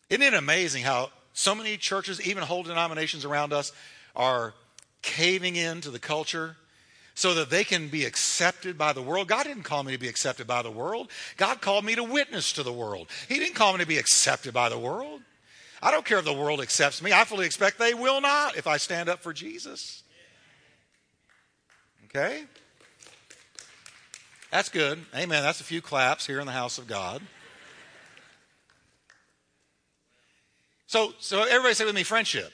[0.09, 3.71] Isn't it amazing how so many churches, even whole denominations around us,
[4.15, 4.53] are
[5.01, 6.55] caving into the culture
[7.15, 9.27] so that they can be accepted by the world.
[9.27, 11.09] God didn't call me to be accepted by the world.
[11.37, 13.07] God called me to witness to the world.
[13.29, 15.21] He didn't call me to be accepted by the world.
[15.85, 17.13] I don't care if the world accepts me.
[17.13, 20.01] I fully expect they will not if I stand up for Jesus.
[22.05, 22.43] Okay?
[24.49, 25.05] That's good.
[25.15, 25.43] Amen.
[25.43, 27.21] That's a few claps here in the house of God.
[30.87, 32.51] So, so everybody say with me friendship.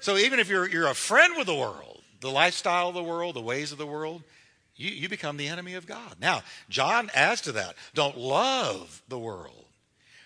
[0.00, 3.36] So even if you're, you're a friend with the world, the lifestyle of the world,
[3.36, 4.22] the ways of the world,
[4.74, 6.16] you, you become the enemy of God.
[6.20, 9.64] Now, John adds to that don't love the world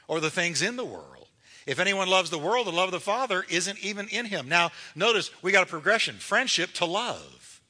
[0.09, 1.29] or the things in the world.
[1.67, 4.49] If anyone loves the world, the love of the Father isn't even in him.
[4.49, 7.61] Now, notice we got a progression friendship to love.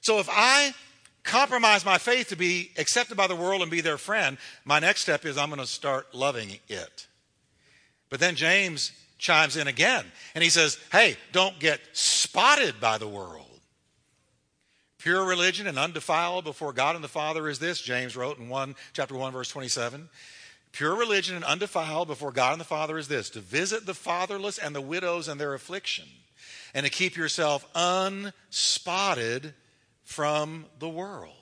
[0.00, 0.74] So if I
[1.22, 5.02] compromise my faith to be accepted by the world and be their friend, my next
[5.02, 7.06] step is I'm going to start loving it.
[8.08, 13.08] But then James chimes in again and he says, Hey, don't get spotted by the
[13.08, 13.46] world.
[14.98, 18.74] Pure religion and undefiled before God and the Father is this, James wrote in 1,
[18.92, 20.08] chapter 1, verse 27.
[20.72, 24.58] Pure religion and undefiled before God and the Father is this to visit the fatherless
[24.58, 26.06] and the widows and their affliction,
[26.74, 29.54] and to keep yourself unspotted
[30.04, 31.34] from the world.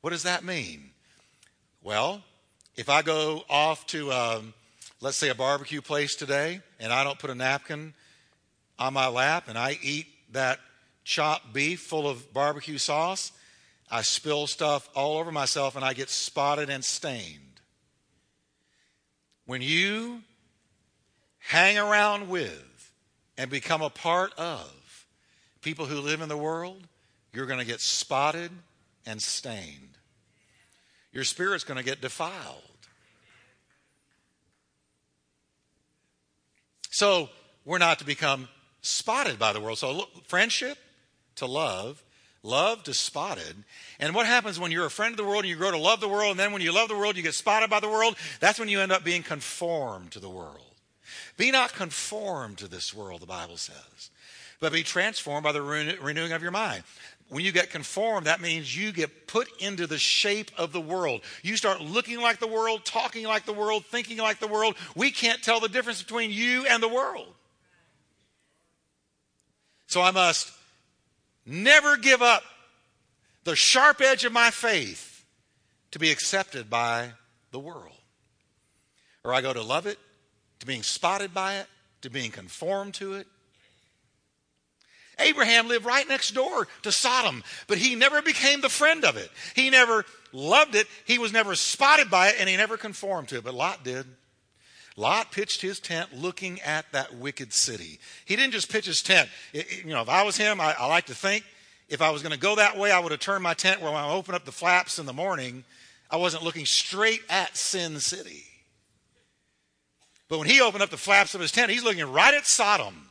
[0.00, 0.90] What does that mean?
[1.82, 2.22] Well,
[2.76, 4.54] if I go off to, um,
[5.00, 7.94] let's say, a barbecue place today, and I don't put a napkin
[8.78, 10.58] on my lap, and I eat that
[11.04, 13.32] chopped beef full of barbecue sauce,
[13.90, 17.45] I spill stuff all over myself and I get spotted and stained.
[19.46, 20.22] When you
[21.38, 22.92] hang around with
[23.38, 25.06] and become a part of
[25.62, 26.86] people who live in the world,
[27.32, 28.50] you're going to get spotted
[29.06, 29.98] and stained.
[31.12, 32.62] Your spirit's going to get defiled.
[36.90, 37.28] So,
[37.64, 38.48] we're not to become
[38.80, 39.78] spotted by the world.
[39.78, 40.78] So, look, friendship
[41.36, 42.02] to love,
[42.46, 43.64] love to spotted.
[43.98, 46.00] And what happens when you're a friend of the world and you grow to love
[46.00, 48.16] the world, and then when you love the world, you get spotted by the world?
[48.40, 50.60] That's when you end up being conformed to the world.
[51.36, 54.10] Be not conformed to this world, the Bible says,
[54.60, 56.82] but be transformed by the renewing of your mind.
[57.28, 61.22] When you get conformed, that means you get put into the shape of the world.
[61.42, 64.76] You start looking like the world, talking like the world, thinking like the world.
[64.94, 67.26] We can't tell the difference between you and the world.
[69.88, 70.52] So I must
[71.46, 72.42] never give up
[73.44, 75.24] the sharp edge of my faith
[75.92, 77.12] to be accepted by
[77.52, 77.94] the world.
[79.24, 79.98] Or I go to love it,
[80.60, 81.66] to being spotted by it,
[82.02, 83.26] to being conformed to it.
[85.18, 89.30] Abraham lived right next door to Sodom, but he never became the friend of it.
[89.54, 93.38] He never loved it, he was never spotted by it, and he never conformed to
[93.38, 93.44] it.
[93.44, 94.06] But Lot did.
[94.96, 98.00] Lot pitched his tent looking at that wicked city.
[98.24, 99.28] He didn't just pitch his tent.
[99.52, 101.44] It, it, you know, if I was him, I, I like to think
[101.88, 103.92] if I was going to go that way, I would have turned my tent where
[103.92, 105.64] when I open up the flaps in the morning,
[106.10, 108.44] I wasn't looking straight at Sin City.
[110.28, 113.08] But when he opened up the flaps of his tent, he's looking right at Sodom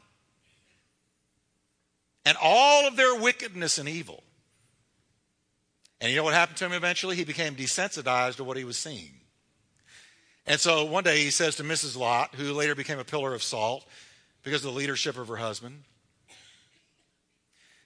[2.25, 4.23] and all of their wickedness and evil.
[6.01, 7.15] And you know what happened to him eventually?
[7.15, 9.13] He became desensitized to what he was seeing.
[10.47, 11.97] And so one day he says to Mrs.
[11.97, 13.85] Lot, who later became a pillar of salt
[14.43, 15.83] because of the leadership of her husband,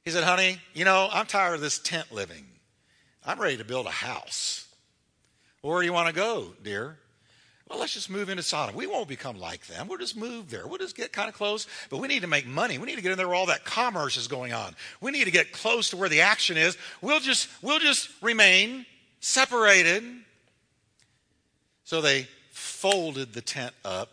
[0.03, 2.45] he said, Honey, you know, I'm tired of this tent living.
[3.25, 4.67] I'm ready to build a house.
[5.61, 6.97] Well, where do you want to go, dear?
[7.69, 8.75] Well, let's just move into Sodom.
[8.75, 9.87] We won't become like them.
[9.87, 10.65] We'll just move there.
[10.65, 11.67] We'll just get kind of close.
[11.91, 12.79] But we need to make money.
[12.79, 14.75] We need to get in there where all that commerce is going on.
[15.01, 16.77] We need to get close to where the action is.
[17.01, 18.87] We'll just, we'll just remain
[19.19, 20.03] separated.
[21.83, 22.27] So they
[22.59, 24.09] folded the tent up,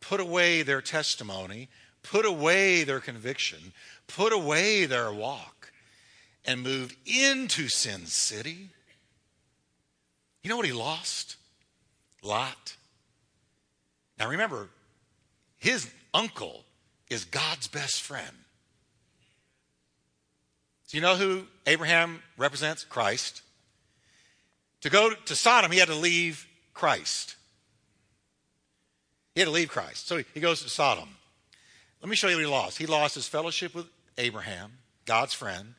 [0.00, 1.68] put away their testimony,
[2.02, 3.72] put away their conviction,
[4.06, 5.72] put away their walk,
[6.44, 8.68] and moved into Sin City.
[10.42, 11.36] You know what he lost?
[12.22, 12.76] Lot.
[14.18, 14.68] Now remember,
[15.58, 16.64] his uncle
[17.08, 18.36] is God's best friend.
[20.88, 22.84] Do you know who Abraham represents?
[22.84, 23.42] Christ.
[24.82, 27.35] To go to Sodom, he had to leave Christ.
[29.36, 30.08] He had to leave Christ.
[30.08, 31.10] So he goes to Sodom.
[32.00, 32.78] Let me show you what he lost.
[32.78, 33.84] He lost his fellowship with
[34.16, 34.72] Abraham,
[35.04, 35.74] God's friend.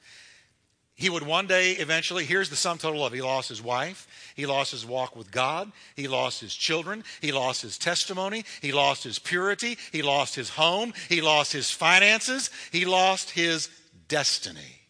[0.93, 3.13] He would one day eventually, here's the sum total of.
[3.13, 4.07] He lost his wife.
[4.36, 5.71] He lost his walk with God.
[5.95, 7.03] He lost his children.
[7.19, 8.45] He lost his testimony.
[8.61, 9.79] He lost his purity.
[9.91, 10.93] He lost his home.
[11.09, 12.51] He lost his finances.
[12.71, 13.69] He lost his
[14.07, 14.82] destiny.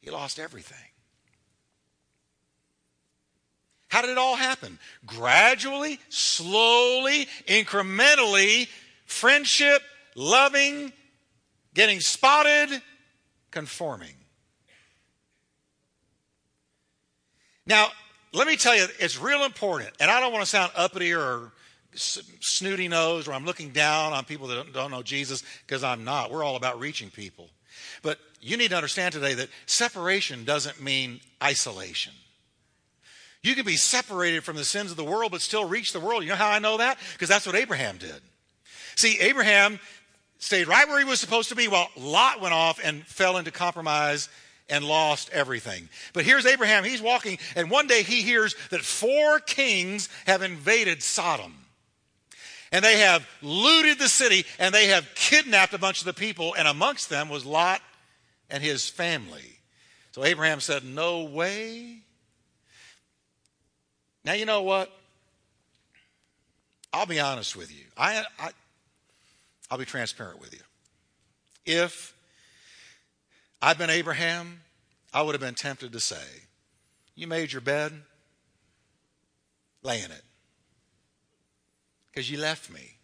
[0.00, 0.87] He lost everything.
[3.88, 4.78] How did it all happen?
[5.06, 8.68] Gradually, slowly, incrementally,
[9.06, 9.82] friendship,
[10.14, 10.92] loving,
[11.74, 12.82] getting spotted,
[13.50, 14.14] conforming.
[17.66, 17.88] Now,
[18.32, 21.52] let me tell you, it's real important, and I don't want to sound uppity or
[21.94, 26.30] snooty nosed or I'm looking down on people that don't know Jesus because I'm not.
[26.30, 27.48] We're all about reaching people.
[28.02, 32.12] But you need to understand today that separation doesn't mean isolation.
[33.42, 36.24] You can be separated from the sins of the world, but still reach the world.
[36.24, 36.98] You know how I know that?
[37.12, 38.20] Because that's what Abraham did.
[38.96, 39.78] See, Abraham
[40.38, 43.50] stayed right where he was supposed to be while Lot went off and fell into
[43.50, 44.28] compromise
[44.68, 45.88] and lost everything.
[46.12, 46.84] But here's Abraham.
[46.84, 51.54] He's walking, and one day he hears that four kings have invaded Sodom.
[52.70, 56.54] And they have looted the city, and they have kidnapped a bunch of the people,
[56.54, 57.80] and amongst them was Lot
[58.50, 59.58] and his family.
[60.12, 62.02] So Abraham said, No way.
[64.28, 64.92] Now, you know what?
[66.92, 67.86] I'll be honest with you.
[67.96, 68.50] I, I,
[69.70, 70.60] I'll be transparent with you.
[71.64, 72.14] If
[73.62, 74.60] I'd been Abraham,
[75.14, 76.26] I would have been tempted to say,
[77.14, 78.02] You made your bed,
[79.82, 80.24] lay in it.
[82.08, 82.96] Because you left me.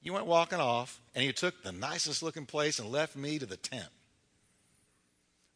[0.00, 3.46] You went walking off, and you took the nicest looking place and left me to
[3.46, 3.90] the tent.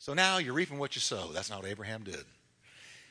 [0.01, 1.31] So now you're reaping what you sow.
[1.33, 2.25] That's not what Abraham did.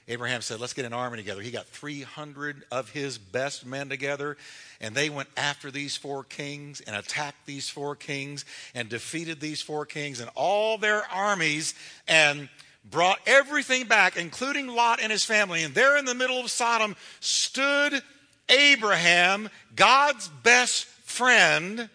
[0.08, 1.42] Abraham said, Let's get an army together.
[1.42, 4.38] He got 300 of his best men together,
[4.82, 8.44] and they went after these four kings and attacked these four kings
[8.76, 11.74] and defeated these four kings and all their armies
[12.08, 12.50] and
[12.90, 15.64] brought everything back, including Lot and his family.
[15.64, 18.02] And there in the middle of Sodom stood
[18.50, 21.90] Abraham, God's best friend.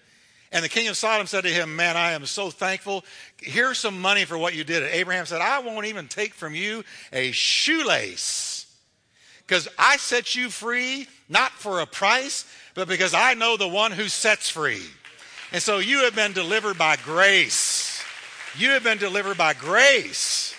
[0.50, 3.04] And the king of Sodom said to him, Man, I am so thankful
[3.40, 4.82] here's some money for what you did.
[4.82, 8.66] And Abraham said, I won't even take from you a shoelace
[9.46, 13.92] because I set you free, not for a price, but because I know the one
[13.92, 14.82] who sets free.
[15.52, 18.02] And so you have been delivered by grace.
[18.56, 20.54] You have been delivered by grace.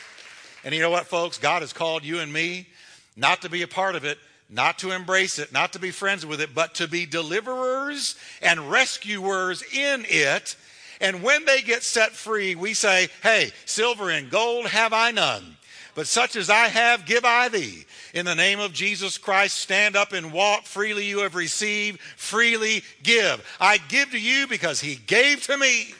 [0.63, 1.37] And you know what, folks?
[1.37, 2.67] God has called you and me
[3.15, 4.17] not to be a part of it,
[4.49, 8.71] not to embrace it, not to be friends with it, but to be deliverers and
[8.71, 10.55] rescuers in it
[11.01, 15.57] and when they get set free, we say, Hey, silver and gold have I none,
[15.95, 17.85] but such as I have, give I thee.
[18.13, 20.65] In the name of Jesus Christ, stand up and walk.
[20.65, 23.45] Freely you have received, freely give.
[23.59, 25.93] I give to you because he gave to me.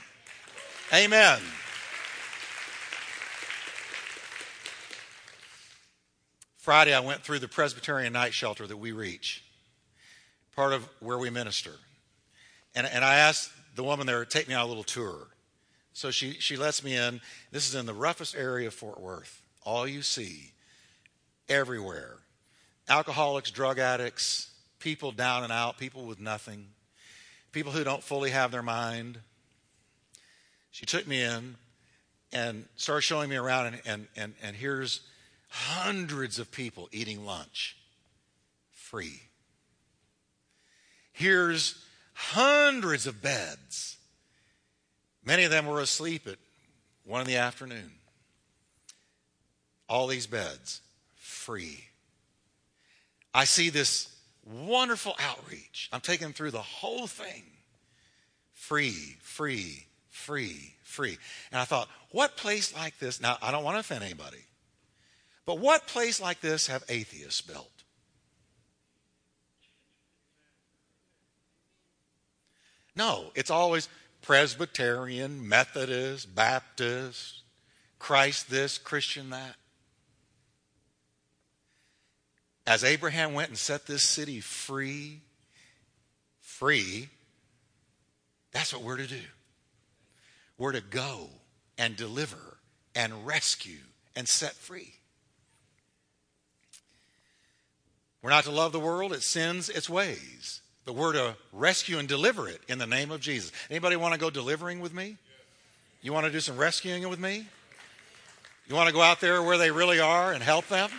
[0.93, 1.39] Amen.
[6.69, 9.43] Friday, I went through the Presbyterian night shelter that we reach,
[10.55, 11.71] part of where we minister.
[12.75, 15.29] And, and I asked the woman there to take me on a little tour.
[15.93, 17.21] So she, she lets me in.
[17.51, 19.41] This is in the roughest area of Fort Worth.
[19.63, 20.51] All you see
[21.49, 22.17] everywhere
[22.87, 26.67] alcoholics, drug addicts, people down and out, people with nothing,
[27.51, 29.17] people who don't fully have their mind.
[30.69, 31.55] She took me in
[32.31, 35.01] and started showing me around, and, and, and, and here's
[35.49, 37.75] hundreds of people eating lunch
[38.71, 39.21] free.
[41.11, 41.83] Here's
[42.13, 43.97] hundreds of beds.
[45.23, 46.37] Many of them were asleep at
[47.03, 47.91] one in the afternoon.
[49.87, 50.81] All these beds
[51.15, 51.83] free.
[53.33, 55.89] I see this wonderful outreach.
[55.91, 57.43] I'm taking through the whole thing.
[58.53, 61.17] Free, free, free, free.
[61.51, 63.21] And I thought, what place like this?
[63.21, 64.43] Now, I don't want to offend anybody,
[65.49, 67.71] but what place like this have atheists built?
[72.95, 73.89] No, it's always
[74.21, 77.41] Presbyterian, Methodist, Baptist,
[77.97, 79.55] Christ this, Christian that.
[82.67, 85.21] As Abraham went and set this city free,
[86.41, 87.09] free,
[88.51, 89.25] that's what we're to do.
[90.59, 91.31] We're to go
[91.75, 92.59] and deliver
[92.93, 93.79] and rescue
[94.15, 94.98] and set free.
[98.21, 100.61] We're not to love the world, it sins its ways.
[100.85, 103.51] But we're to rescue and deliver it in the name of Jesus.
[103.69, 105.17] Anybody want to go delivering with me?
[106.01, 107.45] You want to do some rescuing with me?
[108.67, 110.89] You want to go out there where they really are and help them?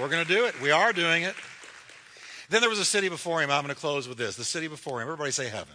[0.00, 0.60] We're going to do it.
[0.60, 1.34] We are doing it.
[2.48, 3.50] Then there was a city before him.
[3.50, 4.36] I'm going to close with this.
[4.36, 5.08] The city before him.
[5.08, 5.74] Everybody say heaven.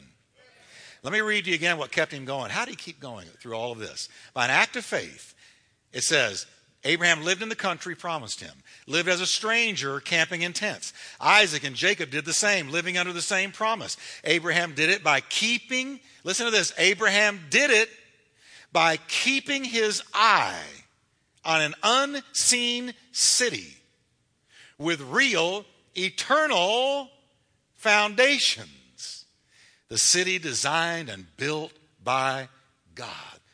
[1.03, 2.49] Let me read you again what kept him going.
[2.49, 4.09] How did he keep going through all of this?
[4.33, 5.35] By an act of faith.
[5.93, 6.45] It says,
[6.87, 8.53] Abraham lived in the country promised him,
[8.87, 10.93] lived as a stranger, camping in tents.
[11.19, 13.97] Isaac and Jacob did the same, living under the same promise.
[14.23, 17.89] Abraham did it by keeping, listen to this, Abraham did it
[18.71, 20.63] by keeping his eye
[21.43, 23.75] on an unseen city
[24.77, 27.09] with real, eternal
[27.75, 29.25] foundations.
[29.89, 32.47] The city designed and built by
[32.95, 33.09] God.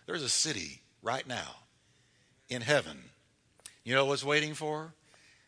[0.05, 1.55] There's a city right now
[2.47, 3.09] in heaven
[3.83, 4.93] you know what's waiting for?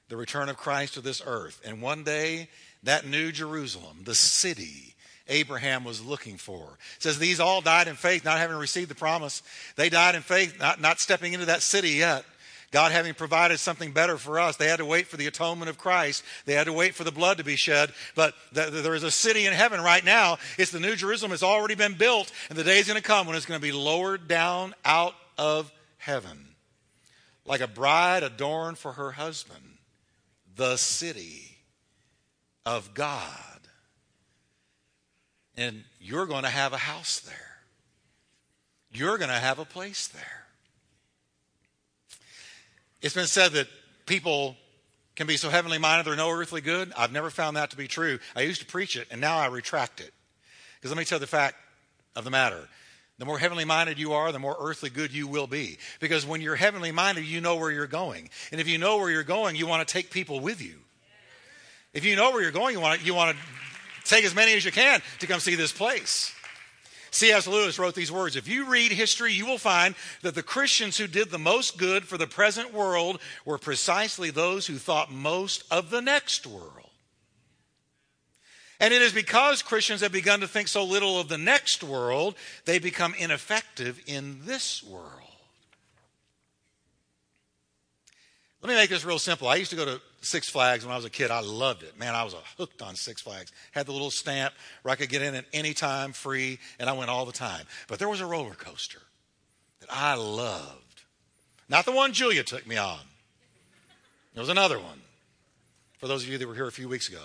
[0.09, 1.61] The return of Christ to this earth.
[1.65, 2.49] And one day,
[2.83, 4.95] that new Jerusalem, the city
[5.27, 6.77] Abraham was looking for.
[6.97, 9.41] It says these all died in faith, not having received the promise.
[9.75, 12.25] They died in faith, not, not stepping into that city yet.
[12.71, 15.77] God having provided something better for us, they had to wait for the atonement of
[15.77, 16.23] Christ.
[16.45, 17.91] They had to wait for the blood to be shed.
[18.15, 20.37] But th- there is a city in heaven right now.
[20.57, 21.31] It's the New Jerusalem.
[21.31, 22.31] It's already been built.
[22.49, 25.13] And the day is going to come when it's going to be lowered down out
[25.37, 26.54] of heaven.
[27.45, 29.77] Like a bride adorned for her husband.
[30.55, 31.57] The city
[32.65, 33.59] of God.
[35.57, 37.35] And you're going to have a house there.
[38.91, 40.45] You're going to have a place there.
[43.01, 43.67] It's been said that
[44.05, 44.55] people
[45.15, 46.91] can be so heavenly minded they're no earthly good.
[46.97, 48.19] I've never found that to be true.
[48.35, 50.11] I used to preach it, and now I retract it.
[50.75, 51.55] Because let me tell you the fact
[52.15, 52.67] of the matter.
[53.17, 55.77] The more heavenly minded you are, the more earthly good you will be.
[56.01, 58.29] Because when you're heavenly minded, you know where you're going.
[58.51, 60.75] And if you know where you're going, you want to take people with you.
[61.93, 63.43] If you know where you're going, you want to, you want to
[64.03, 66.33] take as many as you can to come see this place.
[67.11, 67.47] C.S.
[67.47, 71.07] Lewis wrote these words If you read history, you will find that the Christians who
[71.07, 75.89] did the most good for the present world were precisely those who thought most of
[75.89, 76.84] the next world.
[78.79, 82.35] And it is because Christians have begun to think so little of the next world,
[82.65, 85.21] they become ineffective in this world.
[88.61, 89.47] Let me make this real simple.
[89.47, 91.29] I used to go to Six Flags when I was a kid.
[91.29, 91.99] I loved it.
[91.99, 93.51] Man, I was hooked on Six Flags.
[93.71, 96.93] Had the little stamp where I could get in at any time free, and I
[96.93, 97.65] went all the time.
[97.87, 99.01] But there was a roller coaster
[99.81, 101.03] that I loved.
[101.69, 102.99] Not the one Julia took me on.
[104.33, 105.01] There was another one.
[105.99, 107.23] For those of you that were here a few weeks ago.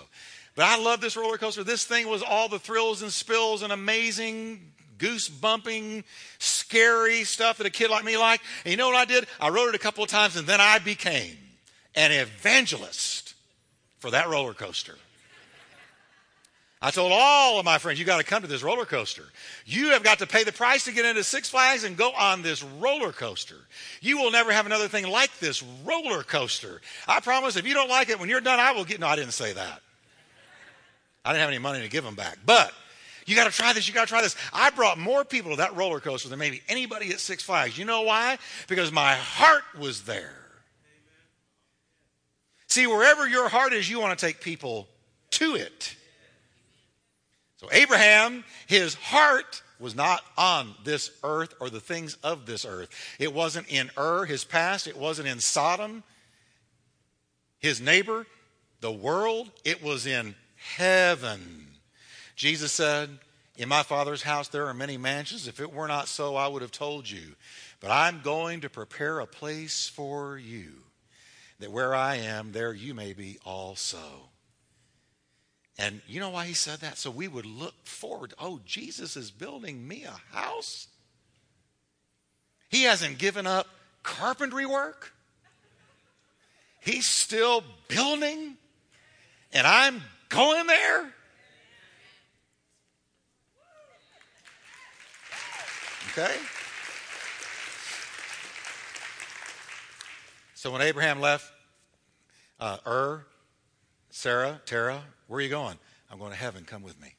[0.61, 1.63] But I love this roller coaster.
[1.63, 4.61] This thing was all the thrills and spills and amazing
[4.99, 6.03] goose bumping,
[6.37, 8.43] scary stuff that a kid like me liked.
[8.63, 9.25] And you know what I did?
[9.39, 11.35] I rode it a couple of times and then I became
[11.95, 13.33] an evangelist
[13.97, 14.97] for that roller coaster.
[16.79, 19.25] I told all of my friends, you got to come to this roller coaster.
[19.65, 22.43] You have got to pay the price to get into Six Flags and go on
[22.43, 23.57] this roller coaster.
[23.99, 26.81] You will never have another thing like this roller coaster.
[27.07, 28.99] I promise if you don't like it, when you're done, I will get.
[28.99, 29.81] No, I didn't say that.
[31.23, 32.39] I didn't have any money to give them back.
[32.45, 32.73] But
[33.25, 33.87] you got to try this.
[33.87, 34.35] You got to try this.
[34.53, 37.77] I brought more people to that roller coaster than maybe anybody at Six Flags.
[37.77, 38.37] You know why?
[38.67, 40.35] Because my heart was there.
[42.67, 44.87] See, wherever your heart is, you want to take people
[45.31, 45.95] to it.
[47.57, 52.89] So, Abraham, his heart was not on this earth or the things of this earth.
[53.19, 54.87] It wasn't in Ur, his past.
[54.87, 56.03] It wasn't in Sodom,
[57.59, 58.25] his neighbor,
[58.79, 59.51] the world.
[59.63, 60.35] It was in
[60.75, 61.67] heaven.
[62.35, 63.09] Jesus said,
[63.57, 65.47] In my Father's house there are many mansions.
[65.47, 67.35] If it were not so, I would have told you.
[67.79, 70.71] But I'm going to prepare a place for you,
[71.59, 74.29] that where I am, there you may be also.
[75.77, 76.97] And you know why he said that?
[76.97, 78.33] So we would look forward.
[78.39, 80.87] Oh, Jesus is building me a house.
[82.69, 83.67] He hasn't given up
[84.03, 85.13] carpentry work.
[86.79, 88.57] He's still building,
[89.53, 90.01] and I'm
[90.31, 91.13] going there.
[96.11, 96.35] Okay?
[100.55, 101.51] So when Abraham left
[102.59, 103.25] uh, Ur,
[104.09, 105.77] Sarah, Terah, where are you going?
[106.11, 106.65] I'm going to heaven.
[106.65, 107.15] Come with me.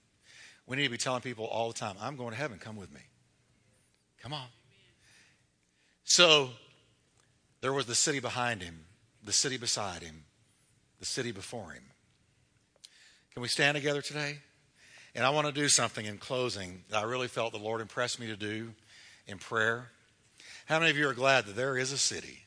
[0.66, 2.58] We need to be telling people all the time, I'm going to heaven.
[2.58, 3.00] Come with me.
[4.22, 4.46] Come on.
[6.04, 6.50] So
[7.62, 8.84] there was the city behind him,
[9.24, 10.24] the city beside him,
[11.00, 11.82] the city before him.
[13.34, 14.38] Can we stand together today?
[15.14, 18.20] And I want to do something in closing that I really felt the Lord impressed
[18.20, 18.72] me to do
[19.26, 19.88] in prayer.
[20.66, 22.40] How many of you are glad that there is a city?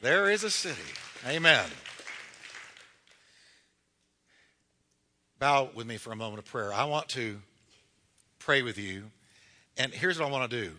[0.00, 0.80] There is a city.
[1.26, 1.66] Amen.
[5.38, 6.72] Bow with me for a moment of prayer.
[6.72, 7.38] I want to
[8.38, 9.04] pray with you.
[9.76, 10.72] And here's what I want to do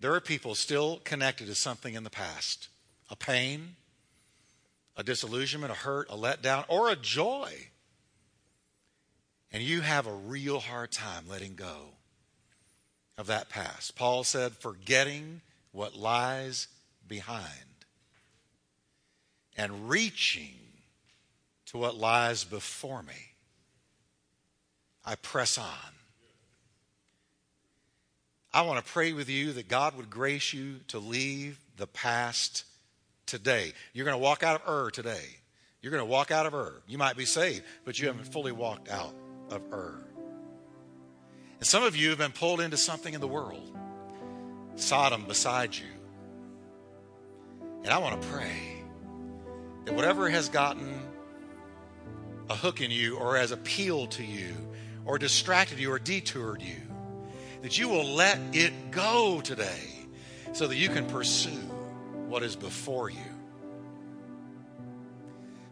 [0.00, 2.68] there are people still connected to something in the past
[3.10, 3.76] a pain,
[4.98, 7.68] a disillusionment, a hurt, a letdown, or a joy.
[9.52, 11.94] And you have a real hard time letting go
[13.16, 13.96] of that past.
[13.96, 15.40] Paul said, forgetting
[15.72, 16.68] what lies
[17.08, 17.44] behind
[19.56, 20.58] and reaching
[21.66, 23.32] to what lies before me.
[25.04, 25.92] I press on.
[28.52, 32.64] I want to pray with you that God would grace you to leave the past
[33.26, 33.72] today.
[33.92, 35.24] You're going to walk out of Ur today.
[35.82, 36.82] You're going to walk out of Ur.
[36.86, 39.14] You might be saved, but you haven't fully walked out
[39.50, 39.94] of Ur.
[41.58, 43.76] And some of you have been pulled into something in the world,
[44.74, 45.86] Sodom beside you.
[47.82, 48.82] And I want to pray
[49.84, 51.00] that whatever has gotten
[52.50, 54.54] a hook in you or has appealed to you
[55.04, 56.82] or distracted you or detoured you,
[57.62, 59.88] that you will let it go today
[60.52, 61.50] so that you can pursue
[62.28, 63.18] what is before you.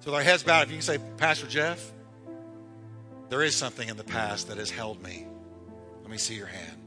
[0.01, 1.91] So, with our heads bowed, if you can say, Pastor Jeff,
[3.35, 5.26] there is something in the past that has held me.
[6.03, 6.78] Let me see your hand.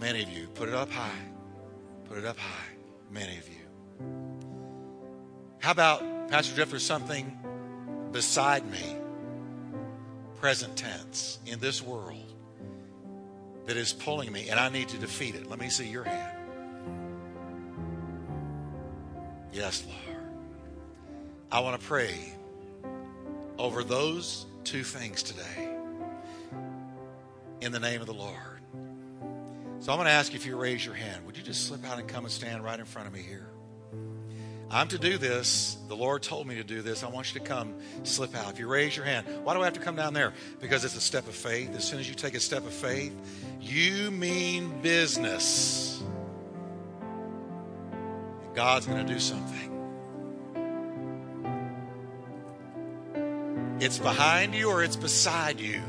[0.00, 1.22] Many of you, put it up high.
[2.08, 2.72] Put it up high.
[3.12, 3.54] Many of you.
[5.60, 7.38] How about, Pastor Jeff, there's something
[8.10, 8.96] beside me,
[10.40, 12.32] present tense, in this world
[13.66, 15.48] that is pulling me, and I need to defeat it.
[15.48, 16.36] Let me see your hand.
[19.52, 20.18] Yes, Lord.
[21.52, 22.32] I want to pray
[23.58, 25.68] over those two things today
[27.60, 28.60] in the name of the Lord.
[29.80, 31.24] So I'm going to ask if you raise your hand.
[31.26, 33.48] Would you just slip out and come and stand right in front of me here?
[34.70, 35.78] I'm to do this.
[35.88, 37.02] The Lord told me to do this.
[37.02, 38.52] I want you to come slip out.
[38.52, 40.34] If you raise your hand, why do I have to come down there?
[40.60, 41.74] Because it's a step of faith.
[41.74, 43.14] As soon as you take a step of faith,
[43.60, 46.02] you mean business.
[48.54, 49.77] God's going to do something.
[53.80, 55.80] It's behind you or it's beside you.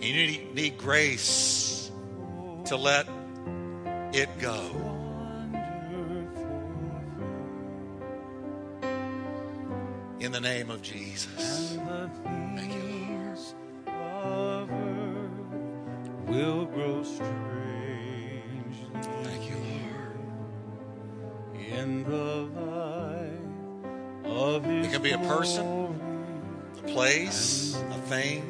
[0.00, 1.90] You need, need grace
[2.66, 3.06] to let
[4.12, 4.60] it go.
[10.18, 11.78] In the name of Jesus.
[12.56, 12.82] Thank you,
[13.86, 15.30] Lord.
[16.26, 17.30] Will grow strangely
[19.22, 20.18] Thank you, Lord.
[21.54, 23.38] in the light
[24.24, 26.00] of It can be a person,
[26.86, 28.42] place, a thing,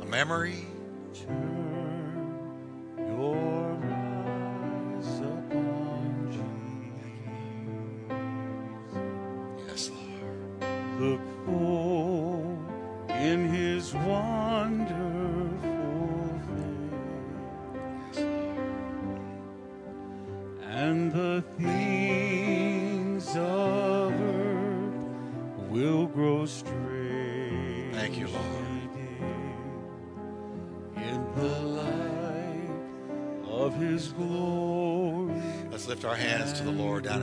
[0.00, 0.66] a memory.
[1.14, 2.34] Turn
[2.98, 7.10] your eyes upon Jesus.
[9.68, 11.00] Yes, Lord.
[11.00, 12.58] Look full
[13.08, 14.41] in His wonderful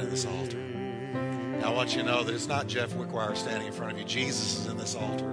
[0.10, 0.57] this altar.
[1.64, 4.05] I want you to know that it's not Jeff Wickwire standing in front of you.
[4.05, 5.30] Jesus is in this altar.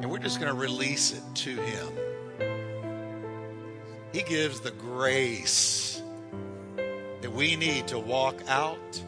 [0.00, 1.88] And we're just going to release it to Him.
[4.12, 6.02] He gives the grace
[7.22, 9.02] that we need to walk out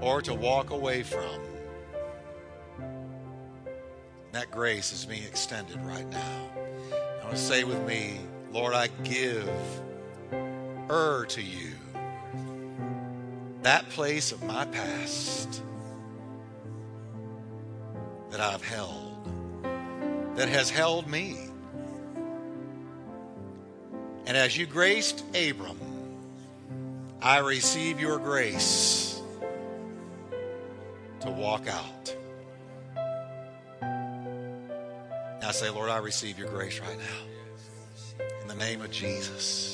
[0.00, 1.40] or to walk away from.
[4.32, 6.50] That grace is being extended right now.
[7.20, 8.18] I want to say with me,
[8.52, 9.48] Lord, I give
[10.88, 11.74] her to you
[13.62, 15.62] that place of my past
[18.30, 21.36] that I've held, that has held me.
[24.26, 25.78] And as you graced Abram,
[27.20, 29.20] I receive your grace
[31.20, 32.16] to walk out.
[35.42, 38.24] Now say, Lord, I receive your grace right now.
[38.42, 39.69] In the name of Jesus.